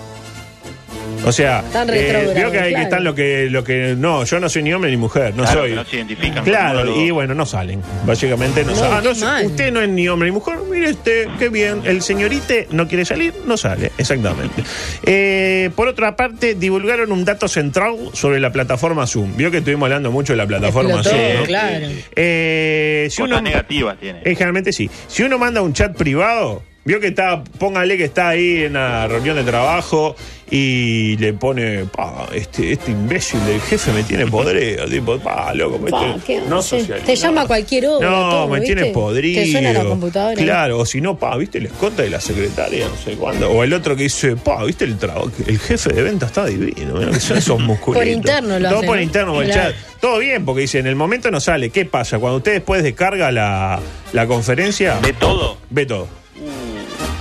O 1.24 1.32
sea, 1.32 1.62
Tan 1.72 1.88
eh, 1.90 2.32
veo 2.34 2.50
que 2.50 2.58
hay 2.58 2.74
que 2.74 2.82
están 2.82 3.04
lo 3.04 3.14
que, 3.14 3.48
lo 3.50 3.62
que. 3.62 3.94
No, 3.96 4.24
yo 4.24 4.40
no 4.40 4.48
soy 4.48 4.62
ni 4.62 4.72
hombre 4.72 4.90
ni 4.90 4.96
mujer, 4.96 5.34
no 5.36 5.42
Claro, 5.44 5.60
soy. 5.60 5.70
que 5.70 5.76
no 5.76 5.84
se 5.84 5.96
identifican 5.96 6.44
Claro, 6.44 6.96
y 7.00 7.10
bueno, 7.10 7.34
no 7.34 7.44
salen. 7.46 7.82
Básicamente 8.06 8.64
no, 8.64 8.70
No, 8.70 8.76
salen. 8.76 8.92
Ah, 8.94 9.00
no, 9.02 9.14
mal. 9.26 9.46
usted 9.46 9.72
no 9.72 9.80
es 9.82 9.88
ni 9.88 10.08
hombre 10.08 10.28
ni 10.28 10.34
mujer. 10.34 10.56
Mire 10.70 10.90
este, 10.90 11.28
qué 11.38 11.48
bien. 11.50 11.82
El 11.84 12.02
señorite 12.02 12.68
no 12.70 12.88
quiere 12.88 13.04
salir, 13.04 13.34
no 13.46 13.56
sale. 13.56 13.92
Exactamente. 13.98 14.62
Eh, 15.04 15.70
por 15.76 15.88
otra 15.88 16.16
parte, 16.16 16.54
divulgaron 16.54 17.12
un 17.12 17.24
dato 17.24 17.48
central 17.48 17.96
sobre 18.12 18.40
la 18.40 18.50
plataforma 18.52 19.06
Zoom. 19.06 19.36
Vio 19.36 19.50
que 19.50 19.58
estuvimos 19.58 19.86
hablando 19.86 20.10
mucho 20.10 20.32
de 20.32 20.38
la 20.38 20.46
plataforma 20.46 20.94
Explotó, 20.94 21.16
Zoom. 21.16 21.40
¿no? 21.40 21.44
claro. 21.46 21.86
Eh, 22.16 23.08
si 23.10 23.20
Cosas 23.22 23.32
uno- 23.38 23.42
negativas 23.42 23.98
tiene. 23.98 24.20
eh, 24.20 24.34
generalmente 24.34 24.72
sí. 24.72 24.90
Si 25.08 25.22
uno 25.22 25.38
manda 25.38 25.60
un 25.62 25.72
chat 25.72 25.96
privado, 25.96 26.62
vio 26.90 26.98
que 26.98 27.06
está, 27.08 27.44
póngale 27.58 27.96
que 27.96 28.04
está 28.04 28.30
ahí 28.30 28.64
en 28.64 28.72
una 28.72 29.06
reunión 29.06 29.36
de 29.36 29.44
trabajo 29.44 30.16
y 30.50 31.16
le 31.18 31.32
pone, 31.34 31.84
pa, 31.84 32.26
este, 32.34 32.72
este 32.72 32.90
imbécil 32.90 33.38
del 33.46 33.60
jefe 33.60 33.92
me 33.92 34.02
tiene 34.02 34.26
podrido, 34.26 34.86
tipo, 34.90 35.16
pa, 35.20 35.54
loco, 35.54 35.78
me 35.78 35.88
Pa, 35.92 36.00
tiene- 36.00 36.20
¿qué 36.26 36.40
no 36.48 36.60
socializa. 36.60 37.06
Te 37.06 37.14
llama 37.14 37.42
a 37.42 37.46
cualquier 37.46 37.86
hora, 37.86 38.04
No, 38.10 38.30
todo, 38.30 38.48
me 38.48 38.58
¿viste? 38.58 38.74
tiene 38.74 38.90
podrido. 38.92 39.40
Te 39.40 39.52
suena 39.52 39.72
la 39.72 39.84
computadora. 39.84 40.34
Claro, 40.42 40.78
o 40.80 40.84
si 40.84 41.00
no, 41.00 41.16
pa, 41.16 41.36
viste 41.36 41.58
el 41.58 41.66
escote 41.66 42.02
de 42.02 42.10
la 42.10 42.20
secretaria, 42.20 42.88
no 42.88 42.96
sé 42.96 43.12
cuándo. 43.16 43.48
O 43.52 43.62
el 43.62 43.72
otro 43.72 43.94
que 43.94 44.02
dice, 44.02 44.34
pa, 44.34 44.64
viste 44.64 44.84
el 44.84 44.98
trabajo, 44.98 45.30
el 45.46 45.58
jefe 45.60 45.92
de 45.92 46.02
venta 46.02 46.26
está 46.26 46.44
divino, 46.46 46.98
que 47.12 47.20
son 47.20 47.38
esos 47.38 47.60
musculitos. 47.60 48.02
Por 48.02 48.08
interno 48.08 48.58
lo 48.58 48.68
Todo 48.70 48.80
por 48.82 48.96
¿no? 48.96 49.02
interno, 49.02 49.34
por 49.34 49.44
el 49.44 49.52
chat. 49.52 49.72
Todo 50.00 50.18
bien, 50.18 50.44
porque 50.44 50.62
dice, 50.62 50.80
en 50.80 50.88
el 50.88 50.96
momento 50.96 51.30
no 51.30 51.38
sale. 51.38 51.70
¿Qué 51.70 51.84
pasa? 51.84 52.18
Cuando 52.18 52.38
usted 52.38 52.54
después 52.54 52.82
descarga 52.82 53.30
la, 53.30 53.78
la 54.12 54.26
conferencia, 54.26 54.98
¿De 54.98 55.12
todo? 55.12 55.58
ve 55.70 55.86
todo. 55.86 56.08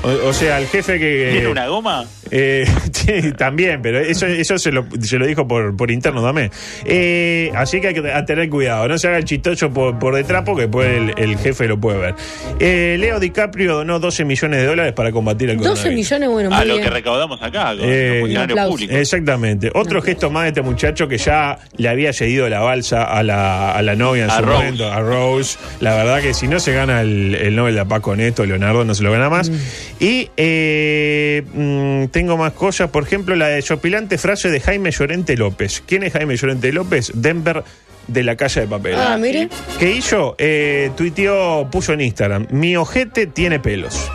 O, 0.03 0.33
sea, 0.33 0.59
el 0.59 0.67
jefe 0.67 0.97
que... 0.99 1.29
¿Tiene 1.31 1.47
una 1.47 1.67
goma? 1.67 2.05
Eh, 2.31 2.65
sí, 2.91 3.31
también, 3.37 3.81
pero 3.81 3.99
eso, 3.99 4.25
eso 4.27 4.57
se, 4.57 4.71
lo, 4.71 4.85
se 5.01 5.17
lo 5.17 5.25
dijo 5.25 5.47
por, 5.47 5.75
por 5.75 5.91
interno 5.91 6.23
también. 6.23 6.51
Eh, 6.85 7.51
así 7.55 7.81
que 7.81 7.87
hay 7.87 7.93
que 7.93 8.11
a 8.11 8.25
tener 8.25 8.49
cuidado. 8.49 8.87
No 8.87 8.97
se 8.97 9.07
haga 9.07 9.17
el 9.17 9.25
chistoso 9.25 9.71
por, 9.71 9.97
por 9.99 10.15
detrás 10.15 10.43
porque 10.45 10.63
después 10.63 10.87
el, 10.89 11.13
el 11.17 11.37
jefe 11.37 11.67
lo 11.67 11.79
puede 11.79 11.99
ver. 11.99 12.15
Eh, 12.59 12.97
Leo 12.99 13.19
DiCaprio 13.19 13.75
donó 13.77 13.99
12 13.99 14.25
millones 14.25 14.61
de 14.61 14.65
dólares 14.67 14.93
para 14.93 15.11
combatir 15.11 15.49
el 15.49 15.57
12 15.57 15.69
coronavirus. 15.69 15.95
millones, 15.95 16.29
bueno, 16.29 16.49
muy 16.49 16.59
A 16.59 16.65
lo 16.65 16.73
bien. 16.75 16.85
que 16.85 16.89
recaudamos 16.91 17.41
acá, 17.41 17.75
con 17.75 17.79
Eh, 17.89 18.17
funcionarios 18.21 18.59
públicos. 18.67 18.95
Exactamente. 18.95 19.71
Otro 19.73 20.01
gesto 20.01 20.29
más 20.29 20.43
de 20.43 20.49
este 20.49 20.61
muchacho 20.61 21.07
que 21.07 21.17
ya 21.17 21.57
le 21.77 21.89
había 21.89 22.13
cedido 22.13 22.47
la 22.49 22.59
balsa 22.61 23.03
a 23.03 23.23
la, 23.23 23.71
a 23.71 23.81
la 23.81 23.95
novia 23.95 24.25
en 24.25 24.29
A 24.31 24.37
su 24.37 24.41
Rose. 24.43 24.57
momento, 24.57 24.91
a 24.91 24.99
Rose. 25.01 25.57
La 25.79 25.95
verdad 25.95 26.21
que 26.21 26.33
si 26.33 26.47
no 26.47 26.59
se 26.59 26.73
gana 26.73 27.01
el, 27.01 27.35
el 27.35 27.55
Nobel 27.55 27.73
de 27.75 27.79
la 27.81 27.85
Paz 27.87 28.01
con 28.01 28.19
esto, 28.19 28.45
Leonardo 28.45 28.85
no 28.85 28.93
se 28.93 29.03
lo 29.03 29.11
gana 29.11 29.29
más. 29.29 29.51
Y 29.99 30.29
eh, 30.37 31.43
mm, 31.53 32.05
tengo 32.19 32.35
más 32.35 32.51
cosas. 32.51 32.89
Por 32.89 33.03
ejemplo, 33.03 33.33
la 33.37 33.47
desopilante 33.47 34.17
frase 34.17 34.49
de 34.49 34.59
Jaime 34.59 34.91
Llorente 34.91 35.37
López. 35.37 35.81
¿Quién 35.85 36.03
es 36.03 36.11
Jaime 36.11 36.35
Llorente 36.35 36.73
López? 36.73 37.13
Denver 37.15 37.63
de 38.07 38.23
la 38.23 38.35
calle 38.35 38.59
de 38.59 38.67
papel. 38.67 38.95
Ah, 38.95 39.15
mire. 39.17 39.47
¿Qué 39.79 39.91
hizo? 39.93 40.35
Eh, 40.37 40.91
tuiteó, 40.97 41.69
puso 41.71 41.93
en 41.93 42.01
Instagram. 42.01 42.47
Mi 42.51 42.75
ojete 42.75 43.25
tiene 43.25 43.61
pelos. 43.61 44.11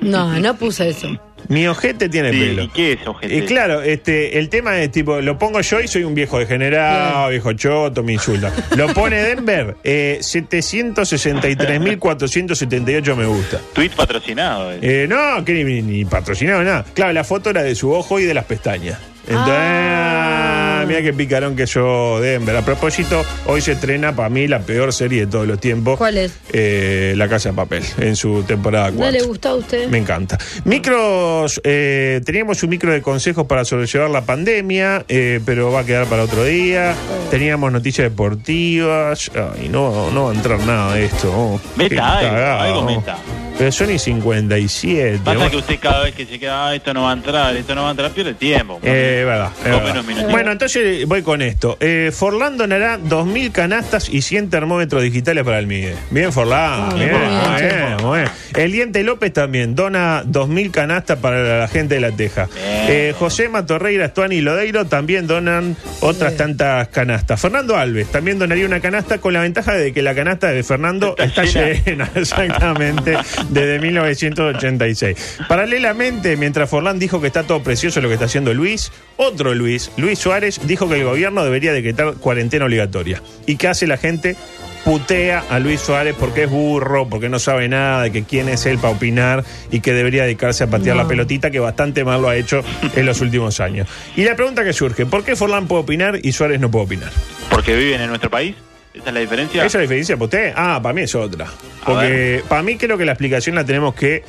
No, 0.00 0.40
no 0.40 0.56
puse 0.56 0.88
eso. 0.88 1.20
Mi 1.48 1.66
ojete 1.66 2.08
tiene 2.08 2.32
Sí, 2.32 2.38
pelo. 2.38 2.62
¿Y 2.62 2.68
qué 2.68 2.92
es 2.92 3.06
ojete? 3.06 3.34
Y 3.36 3.42
claro, 3.42 3.82
este, 3.82 4.38
el 4.38 4.48
tema 4.48 4.78
es 4.80 4.90
tipo, 4.90 5.20
lo 5.20 5.38
pongo 5.38 5.60
yo 5.60 5.80
y 5.80 5.88
soy 5.88 6.04
un 6.04 6.14
viejo 6.14 6.38
degenerado, 6.38 7.28
viejo 7.30 7.52
choto, 7.52 8.02
me 8.02 8.12
insulta. 8.14 8.52
Lo 8.76 8.92
pone 8.94 9.22
Denver, 9.22 9.76
eh, 9.84 10.18
763.478 10.20 13.16
me 13.16 13.26
gusta. 13.26 13.60
Tweet 13.72 13.90
patrocinado. 13.90 14.72
eh. 14.72 14.78
Eh, 14.82 15.06
no, 15.08 15.44
que 15.44 15.64
ni, 15.64 15.82
ni 15.82 16.04
patrocinado, 16.04 16.62
nada. 16.62 16.84
Claro, 16.94 17.12
la 17.12 17.24
foto 17.24 17.50
era 17.50 17.62
de 17.62 17.74
su 17.74 17.90
ojo 17.92 18.18
y 18.20 18.24
de 18.24 18.34
las 18.34 18.44
pestañas. 18.44 18.98
Entonces, 19.26 19.54
Ah. 19.56 20.73
Ah, 20.84 20.88
mira 20.88 21.02
qué 21.02 21.12
picarón 21.12 21.56
que 21.56 21.66
yo, 21.66 22.20
Denver. 22.20 22.56
A 22.56 22.64
propósito, 22.64 23.24
hoy 23.46 23.60
se 23.60 23.72
estrena 23.72 24.14
para 24.14 24.28
mí 24.28 24.46
la 24.46 24.60
peor 24.60 24.92
serie 24.92 25.26
de 25.26 25.26
todos 25.26 25.46
los 25.46 25.58
tiempos. 25.60 25.98
¿Cuál 25.98 26.18
es? 26.18 26.32
Eh, 26.52 27.14
la 27.16 27.28
Casa 27.28 27.50
de 27.50 27.56
Papel, 27.56 27.82
en 27.98 28.16
su 28.16 28.42
temporada 28.44 28.90
4. 28.92 29.04
¿No 29.04 29.10
le 29.10 29.22
gustó 29.22 29.50
a 29.50 29.54
usted? 29.56 29.88
Me 29.88 29.98
encanta. 29.98 30.38
Micros, 30.64 31.60
eh, 31.64 32.20
teníamos 32.24 32.62
un 32.62 32.70
micro 32.70 32.92
de 32.92 33.02
consejos 33.02 33.46
para 33.46 33.64
sobrellevar 33.64 34.10
la 34.10 34.22
pandemia, 34.22 35.04
eh, 35.08 35.40
pero 35.44 35.72
va 35.72 35.80
a 35.80 35.84
quedar 35.84 36.06
para 36.06 36.24
otro 36.24 36.44
día. 36.44 36.94
Teníamos 37.30 37.72
noticias 37.72 38.08
deportivas. 38.10 39.30
Ay, 39.34 39.68
no, 39.68 40.10
no 40.10 40.24
va 40.26 40.30
a 40.32 40.34
entrar 40.34 40.60
nada 40.60 40.94
de 40.94 41.06
esto. 41.06 41.32
oh. 41.34 41.60
Meta 41.76 42.18
algo, 42.18 42.30
cagado. 42.30 42.60
algo 42.60 42.82
meta. 42.82 43.16
Pero 43.56 43.70
son 43.70 43.90
y 43.92 43.98
57. 43.98 45.20
Pasa 45.24 45.38
vos- 45.38 45.50
que 45.50 45.56
usted 45.58 45.78
cada 45.80 46.02
vez 46.04 46.14
que 46.14 46.26
se 46.26 46.38
queda, 46.38 46.68
ah, 46.68 46.74
esto 46.74 46.92
no 46.92 47.02
va 47.04 47.10
a 47.10 47.12
entrar, 47.14 47.56
esto 47.56 47.74
no 47.74 47.82
va 47.82 47.88
a 47.88 47.90
entrar, 47.92 48.10
pierde 48.10 48.34
tiempo. 48.34 48.80
Eh, 48.82 49.22
verdad, 49.24 49.50
verdad. 49.64 50.04
Bueno, 50.30 50.52
entonces 50.52 51.06
voy 51.06 51.22
con 51.22 51.40
esto. 51.40 51.76
Eh, 51.80 52.10
Forlán 52.12 52.56
donará 52.56 52.98
2.000 52.98 53.52
canastas 53.52 54.08
y 54.08 54.22
100 54.22 54.50
termómetros 54.50 55.02
digitales 55.02 55.44
para 55.44 55.58
el 55.60 55.66
MIDE. 55.66 55.94
Bien, 56.10 56.32
Forlán. 56.32 56.88
Ah, 56.90 56.94
bien, 56.96 57.10
muy 57.12 57.20
bien, 57.20 57.30
muy 57.50 57.58
che. 57.58 57.66
bien, 57.66 57.96
muy 58.02 58.18
bien. 58.20 58.30
El 58.56 58.72
Diente 58.72 59.02
López 59.04 59.32
también 59.32 59.74
dona 59.74 60.24
2.000 60.24 60.70
canastas 60.70 61.18
para 61.18 61.58
la 61.60 61.68
gente 61.68 61.94
de 61.94 62.00
La 62.00 62.10
Teja. 62.10 62.48
Eh, 62.56 63.14
José 63.18 63.48
Matorreira, 63.48 64.06
Estuani 64.06 64.36
y 64.36 64.40
Lodeiro 64.40 64.84
también 64.86 65.26
donan 65.26 65.76
otras 66.00 66.36
tantas 66.36 66.88
canastas. 66.88 67.40
Fernando 67.40 67.76
Alves 67.76 68.08
también 68.10 68.38
donaría 68.38 68.66
una 68.66 68.80
canasta 68.80 69.18
con 69.18 69.32
la 69.32 69.40
ventaja 69.40 69.74
de 69.74 69.92
que 69.92 70.02
la 70.02 70.14
canasta 70.14 70.48
de 70.50 70.62
Fernando 70.62 71.14
Está 71.18 71.44
está, 71.44 71.60
llena. 71.66 71.82
llena, 71.84 72.10
exactamente, 72.14 73.16
desde 73.50 73.78
1986. 73.80 75.38
Paralelamente, 75.48 76.36
mientras 76.36 76.68
Forlán 76.70 76.98
dijo 76.98 77.20
que 77.20 77.26
está 77.28 77.42
todo 77.44 77.62
precioso 77.62 78.00
lo 78.00 78.08
que 78.08 78.14
está 78.14 78.26
haciendo 78.26 78.52
Luis, 78.54 78.92
otro 79.16 79.54
Luis, 79.54 79.90
Luis 79.96 80.18
Suárez, 80.18 80.60
dijo 80.64 80.88
que 80.88 80.96
el 80.96 81.04
gobierno 81.04 81.44
debería 81.44 81.72
decretar 81.72 82.14
cuarentena 82.14 82.64
obligatoria. 82.64 83.22
¿Y 83.46 83.56
qué 83.56 83.68
hace 83.68 83.86
la 83.86 83.96
gente? 83.96 84.36
Putea 84.84 85.42
a 85.48 85.58
Luis 85.60 85.80
Suárez 85.80 86.14
porque 86.18 86.42
es 86.44 86.50
burro, 86.50 87.08
porque 87.08 87.30
no 87.30 87.38
sabe 87.38 87.68
nada 87.68 88.02
de 88.02 88.12
que 88.12 88.24
quién 88.24 88.50
es 88.50 88.66
él 88.66 88.76
para 88.76 88.92
opinar 88.92 89.42
y 89.70 89.80
que 89.80 89.94
debería 89.94 90.24
dedicarse 90.24 90.64
a 90.64 90.66
patear 90.66 90.94
No. 90.96 91.02
la 91.04 91.08
pelotita, 91.08 91.50
que 91.50 91.58
bastante 91.58 92.04
mal 92.04 92.20
lo 92.20 92.28
ha 92.28 92.36
hecho 92.36 92.62
en 92.94 93.06
los 93.06 93.22
últimos 93.22 93.60
años. 93.60 93.88
Y 94.14 94.24
la 94.24 94.36
pregunta 94.36 94.62
que 94.62 94.74
surge, 94.74 95.06
¿por 95.06 95.24
qué 95.24 95.36
Forlán 95.36 95.68
puede 95.68 95.82
opinar 95.82 96.18
y 96.22 96.32
Suárez 96.32 96.60
no 96.60 96.70
puede 96.70 96.84
opinar? 96.84 97.10
Porque 97.48 97.74
viven 97.74 98.02
en 98.02 98.08
nuestro 98.08 98.28
país. 98.28 98.56
Esa 98.94 99.08
es 99.08 99.14
la 99.14 99.20
diferencia. 99.20 99.58
¿Esa 99.58 99.66
es 99.66 99.74
la 99.74 99.80
diferencia 99.80 100.16
para 100.16 100.24
usted? 100.24 100.52
Ah, 100.54 100.80
para 100.82 100.92
mí 100.94 101.02
es 101.02 101.14
otra. 101.14 101.46
A 101.46 101.84
Porque 101.84 102.42
para 102.48 102.62
mí 102.62 102.76
creo 102.76 102.96
que 102.96 103.04
la 103.04 103.12
explicación 103.12 103.56
la 103.56 103.64
tenemos 103.64 103.94
que 103.94 104.22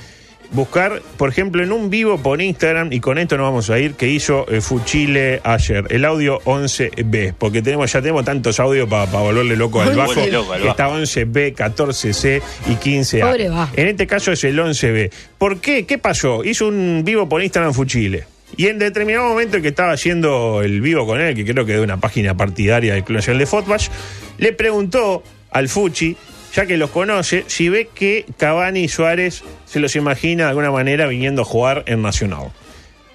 buscar, 0.51 1.01
por 1.17 1.29
ejemplo, 1.29 1.63
en 1.63 1.71
un 1.71 1.89
vivo 1.89 2.17
por 2.17 2.41
Instagram, 2.41 2.91
y 2.91 2.99
con 2.99 3.17
esto 3.17 3.37
nos 3.37 3.45
vamos 3.45 3.69
a 3.69 3.77
ir, 3.77 3.93
que 3.93 4.07
hizo 4.07 4.45
eh, 4.49 4.61
Fuchile 4.61 5.41
ayer, 5.43 5.85
el 5.89 6.05
audio 6.05 6.39
11B, 6.41 7.35
porque 7.37 7.61
tenemos 7.61 7.91
ya 7.91 8.01
tenemos 8.01 8.25
tantos 8.25 8.59
audios 8.59 8.89
para 8.89 9.05
volverle 9.05 9.55
loco 9.55 9.81
al 9.81 9.95
bajo. 9.95 10.13
Que. 10.13 10.67
Está 10.67 10.89
11B, 10.89 11.55
14C 11.55 12.41
y 12.67 12.71
15A. 12.71 13.21
Pobre 13.21 13.49
bajo. 13.49 13.73
En 13.75 13.87
este 13.87 14.07
caso 14.07 14.31
es 14.31 14.43
el 14.43 14.57
11B. 14.57 15.11
¿Por 15.37 15.59
qué? 15.59 15.85
¿Qué 15.85 15.97
pasó? 15.97 16.43
Hizo 16.43 16.67
un 16.67 17.03
vivo 17.05 17.29
por 17.29 17.43
Instagram 17.43 17.73
Fuchile. 17.73 18.25
Y 18.57 18.67
en 18.67 18.79
determinado 18.79 19.27
momento 19.27 19.57
el 19.57 19.63
que 19.63 19.69
estaba 19.69 19.91
haciendo 19.91 20.61
el 20.63 20.81
vivo 20.81 21.05
con 21.05 21.19
él, 21.19 21.35
que 21.35 21.45
creo 21.45 21.65
que 21.65 21.73
de 21.73 21.81
una 21.81 21.99
página 21.99 22.37
partidaria 22.37 22.93
del 22.93 23.03
Club 23.03 23.17
Nacional 23.17 23.39
de 23.39 23.45
Fotbash, 23.45 23.89
le 24.37 24.53
preguntó 24.53 25.23
al 25.51 25.69
Fuchi, 25.69 26.15
ya 26.53 26.65
que 26.65 26.77
los 26.77 26.89
conoce, 26.89 27.43
si 27.47 27.69
ve 27.69 27.89
que 27.93 28.25
Cavani 28.37 28.81
y 28.81 28.87
Suárez 28.87 29.43
se 29.65 29.79
los 29.79 29.95
imagina 29.95 30.43
de 30.45 30.49
alguna 30.49 30.71
manera 30.71 31.07
viniendo 31.07 31.41
a 31.41 31.45
jugar 31.45 31.83
en 31.87 32.01
Nacional. 32.01 32.51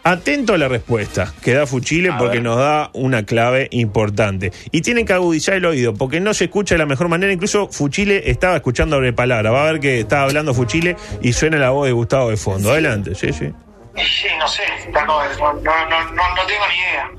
Atento 0.03 0.55
a 0.55 0.59
la 0.59 0.69
respuesta 0.69 1.33
que 1.43 1.53
da 1.53 1.67
Fuchile 1.67 2.11
porque 2.19 2.41
nos 2.41 2.57
da 2.57 2.91
una 2.95 3.25
clave 3.27 3.69
importante. 3.71 4.51
Y 4.73 4.81
tienen 4.81 5.05
que 5.05 5.13
agudizar 5.13 5.57
el 5.57 5.67
oído 5.67 5.93
porque 5.93 6.21
no 6.21 6.33
se 6.33 6.45
escucha 6.45 6.75
de 6.75 6.79
la 6.79 6.87
mejor 6.87 7.09
manera. 7.09 7.31
Incluso 7.33 7.69
Fuchile 7.69 8.31
estaba 8.31 8.57
escuchando 8.57 8.97
doble 8.97 9.13
palabra. 9.13 9.51
Va 9.51 9.69
a 9.69 9.73
ver 9.73 9.81
que 9.81 10.01
estaba 10.01 10.23
hablando 10.23 10.55
Fuchile 10.55 10.97
y 11.21 11.35
suena 11.35 11.59
la 11.59 11.71
voz 11.71 11.87
de 11.87 11.93
Gustavo 11.93 12.31
de 12.31 12.39
fondo. 12.39 12.73
Adelante, 12.73 13.15
sí, 13.15 13.31
sí. 13.35 13.51
Y 13.97 14.05
sí, 14.05 14.29
no 14.39 14.47
sé, 14.47 14.63
no, 14.93 15.05
no, 15.05 15.23
no, 15.27 15.53
no, 15.55 16.35
no 16.35 16.47
tengo 16.47 16.65
ni 16.69 16.79
idea. 16.79 17.11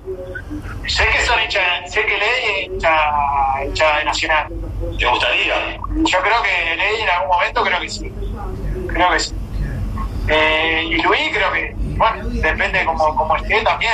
Sé 0.87 1.03
que 1.09 1.25
son 1.25 1.41
hinchas, 1.41 1.91
sé 1.91 2.05
que 2.05 2.17
Ley 2.17 2.43
es 2.45 2.67
hincha, 2.67 2.89
hincha 3.65 3.97
de 3.97 4.05
Nacional. 4.05 4.47
¿Te 4.97 5.05
gustaría? 5.05 5.77
Yo 5.77 6.19
creo 6.21 6.43
que 6.43 6.75
Ley 6.75 7.01
en 7.01 7.09
algún 7.09 7.27
momento 7.27 7.63
creo 7.63 7.79
que 7.79 7.89
sí. 7.89 8.11
Creo 8.87 9.11
que 9.11 9.19
sí. 9.19 9.35
Eh, 10.27 10.83
y 10.87 11.01
Luis 11.01 11.21
creo 11.33 11.51
que, 11.51 11.73
bueno, 11.75 12.29
depende 12.29 12.85
como, 12.85 13.15
como 13.15 13.35
esté 13.35 13.61
también. 13.63 13.93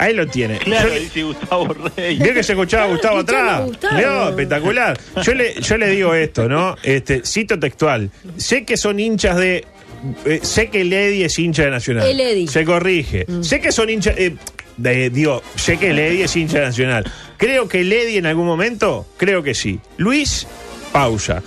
Ahí 0.00 0.14
lo 0.14 0.26
tiene. 0.26 0.58
Claro, 0.58 0.88
Yo 0.88 0.94
dice 0.94 1.22
Gustavo 1.24 1.74
Rey. 1.96 2.16
Vio 2.16 2.32
que 2.32 2.42
se 2.42 2.52
escuchaba 2.52 2.84
a 2.84 2.86
Gustavo 2.86 3.18
atrás. 3.18 3.62
Vio, 3.96 4.30
espectacular. 4.30 4.98
Yo 5.22 5.34
le, 5.34 5.60
yo 5.60 5.76
le 5.76 5.88
digo 5.88 6.14
esto, 6.14 6.48
¿no? 6.48 6.74
Este, 6.82 7.22
cito 7.24 7.58
textual. 7.58 8.10
Sé 8.38 8.64
que 8.64 8.78
son 8.78 8.98
hinchas 8.98 9.36
de. 9.36 9.66
Eh, 10.24 10.40
sé 10.42 10.68
que 10.68 10.80
el 10.82 10.92
Eddy 10.92 11.22
es 11.24 11.38
hincha 11.38 11.64
de 11.64 11.70
Nacional. 11.70 12.06
El 12.06 12.20
Eddy. 12.20 12.46
Se 12.48 12.64
corrige. 12.64 13.26
Sé 13.42 13.60
que 13.60 13.72
son 13.72 13.90
hinchas. 13.90 14.16
eh, 14.18 14.34
digo, 15.12 15.42
sé 15.56 15.76
que 15.78 15.90
el 15.90 15.98
Eddy 15.98 16.22
es 16.22 16.36
hincha 16.36 16.60
de 16.60 16.66
Nacional. 16.66 17.12
Creo 17.36 17.68
que 17.68 17.80
el 17.80 17.92
Eddy 17.92 18.16
en 18.18 18.26
algún 18.26 18.46
momento, 18.46 19.06
creo 19.16 19.42
que 19.42 19.54
sí. 19.54 19.78
Luis, 19.96 20.46
pausa. 20.92 21.42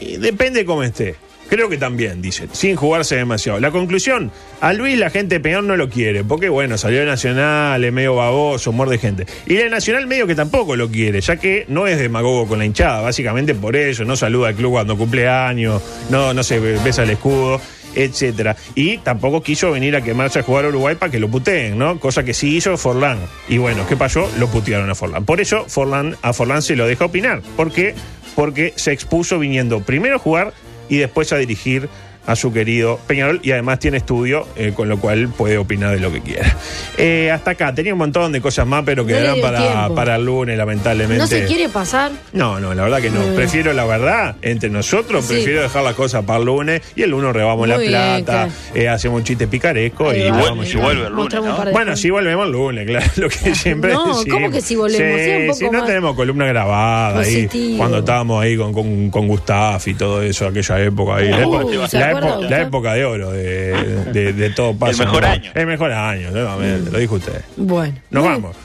Y 0.00 0.16
depende 0.16 0.64
cómo 0.64 0.82
esté. 0.82 1.16
Creo 1.48 1.68
que 1.68 1.76
también, 1.76 2.22
dice, 2.22 2.48
sin 2.52 2.76
jugarse 2.76 3.16
demasiado. 3.16 3.60
La 3.60 3.70
conclusión, 3.70 4.30
a 4.60 4.72
Luis 4.72 4.98
la 4.98 5.10
gente 5.10 5.40
peor 5.40 5.62
no 5.62 5.76
lo 5.76 5.88
quiere, 5.88 6.24
porque 6.24 6.48
bueno, 6.48 6.78
salió 6.78 7.00
de 7.00 7.06
Nacional, 7.06 7.84
es 7.84 7.92
medio 7.92 8.16
baboso, 8.16 8.72
muerde 8.72 8.98
gente. 8.98 9.26
Y 9.46 9.56
la 9.58 9.68
Nacional 9.68 10.06
medio 10.06 10.26
que 10.26 10.34
tampoco 10.34 10.74
lo 10.76 10.90
quiere, 10.90 11.20
ya 11.20 11.36
que 11.36 11.64
no 11.68 11.86
es 11.86 11.98
demagogo 11.98 12.46
con 12.46 12.58
la 12.58 12.64
hinchada, 12.64 13.00
básicamente 13.02 13.54
por 13.54 13.76
eso, 13.76 14.04
no 14.04 14.16
saluda 14.16 14.48
al 14.48 14.54
club 14.54 14.72
cuando 14.72 14.96
cumple 14.96 15.28
años, 15.28 15.82
no, 16.10 16.32
no 16.32 16.42
se 16.42 16.58
besa 16.58 17.02
el 17.02 17.10
escudo, 17.10 17.60
etcétera. 17.94 18.56
Y 18.74 18.98
tampoco 18.98 19.42
quiso 19.42 19.70
venir 19.70 19.96
a 19.96 20.02
quemarse 20.02 20.40
a 20.40 20.42
jugar 20.42 20.64
a 20.64 20.68
Uruguay 20.68 20.96
para 20.96 21.12
que 21.12 21.18
lo 21.18 21.28
puteen, 21.28 21.78
¿no? 21.78 22.00
Cosa 22.00 22.24
que 22.24 22.34
sí 22.34 22.56
hizo 22.56 22.76
Forlán. 22.76 23.18
Y 23.48 23.58
bueno, 23.58 23.86
¿qué 23.88 23.96
pasó? 23.96 24.30
Lo 24.38 24.48
putearon 24.48 24.90
a 24.90 24.94
Forlán. 24.94 25.24
Por 25.24 25.40
eso 25.40 25.64
Forlán, 25.68 26.16
a 26.22 26.32
Forlán 26.32 26.62
se 26.62 26.76
lo 26.76 26.86
deja 26.86 27.04
opinar. 27.04 27.42
¿Por 27.56 27.72
qué? 27.72 27.94
Porque 28.34 28.72
se 28.76 28.92
expuso 28.92 29.38
viniendo 29.38 29.80
primero 29.80 30.16
a 30.16 30.18
jugar 30.18 30.52
y 30.88 30.98
después 30.98 31.32
a 31.32 31.36
dirigir 31.36 31.88
a 32.26 32.36
su 32.36 32.52
querido 32.52 32.98
Peñarol 33.06 33.40
y 33.42 33.50
además 33.52 33.78
tiene 33.78 33.98
estudio, 33.98 34.46
eh, 34.56 34.72
con 34.74 34.88
lo 34.88 34.98
cual 34.98 35.28
puede 35.28 35.58
opinar 35.58 35.90
de 35.94 36.00
lo 36.00 36.10
que 36.12 36.20
quiera. 36.20 36.56
Eh, 36.96 37.30
hasta 37.30 37.52
acá, 37.52 37.74
tenía 37.74 37.92
un 37.92 37.98
montón 37.98 38.32
de 38.32 38.40
cosas 38.40 38.66
más, 38.66 38.82
pero 38.84 39.04
quedarán 39.06 39.40
para, 39.40 39.88
para 39.94 40.16
el 40.16 40.24
lunes, 40.24 40.56
lamentablemente. 40.56 41.18
¿No 41.18 41.26
se 41.26 41.44
quiere 41.44 41.68
pasar? 41.68 42.12
No, 42.32 42.60
no, 42.60 42.72
la 42.74 42.82
verdad 42.84 43.00
que 43.00 43.10
no. 43.10 43.20
Prefiero 43.34 43.72
la 43.72 43.84
verdad 43.84 44.36
entre 44.42 44.70
nosotros, 44.70 45.24
Sí. 45.24 45.34
prefiero 45.34 45.62
dejar 45.62 45.82
las 45.84 45.94
cosas 45.94 46.24
para 46.24 46.38
el 46.38 46.46
lunes 46.46 46.82
y 46.96 47.02
el 47.02 47.10
lunes 47.10 47.32
rebamos 47.32 47.66
la 47.68 47.76
bien, 47.76 47.90
plata, 47.90 48.48
eh, 48.74 48.88
hacemos 48.88 49.18
un 49.18 49.24
chiste 49.24 49.46
picaresco 49.48 50.10
Ahí 50.10 50.22
y 50.22 50.30
va. 50.30 50.36
vamos 50.42 50.66
llevando. 50.68 50.84
vuelve 50.84 51.06
el 51.08 51.12
lunes, 51.12 51.72
Bueno, 51.72 51.96
sí 51.96 52.10
volvemos 52.10 52.46
el 52.46 52.52
lunes, 52.52 52.86
claro, 52.88 53.06
lo 53.16 53.28
que 53.28 53.54
siempre 53.54 53.92
No, 53.92 54.06
decimos. 54.16 54.26
¿cómo 54.30 54.50
que 54.50 54.60
sí 54.60 54.76
volvemos? 54.76 55.20
Sí, 55.20 55.30
un 55.30 55.46
poco 55.48 55.58
si 55.58 55.64
no 55.66 55.72
más 55.72 55.86
tenemos 55.86 56.16
columna 56.16 56.46
grabada 56.46 57.20
ahí, 57.20 57.44
positivo. 57.46 57.78
cuando 57.78 57.98
estábamos 57.98 58.42
ahí 58.42 58.56
con, 58.56 58.72
con, 58.72 59.10
con 59.10 59.28
Gustaf 59.28 59.88
y 59.88 59.94
todo 59.94 60.22
eso, 60.22 60.46
aquella 60.46 60.80
época 60.82 61.16
ahí. 61.16 61.28
la, 61.30 61.46
Uh, 61.46 61.60
época, 61.70 61.88
¿se 61.88 61.98
la 61.98 62.10
acuerda, 62.18 62.50
la 62.50 62.62
época 62.62 62.94
de 62.94 63.04
oro 63.04 63.30
de, 63.32 64.04
de, 64.12 64.32
de 64.32 64.50
todo 64.50 64.74
pasa. 64.76 65.04
mejor 65.04 65.22
¿no? 65.22 65.28
año. 65.28 65.50
El 65.54 65.66
mejor 65.66 65.92
año, 65.92 66.30
nuevamente, 66.30 66.90
lo 66.90 66.98
dijo 66.98 67.14
usted. 67.16 67.40
Bueno. 67.56 67.94
Nos 68.10 68.24
vamos. 68.24 68.56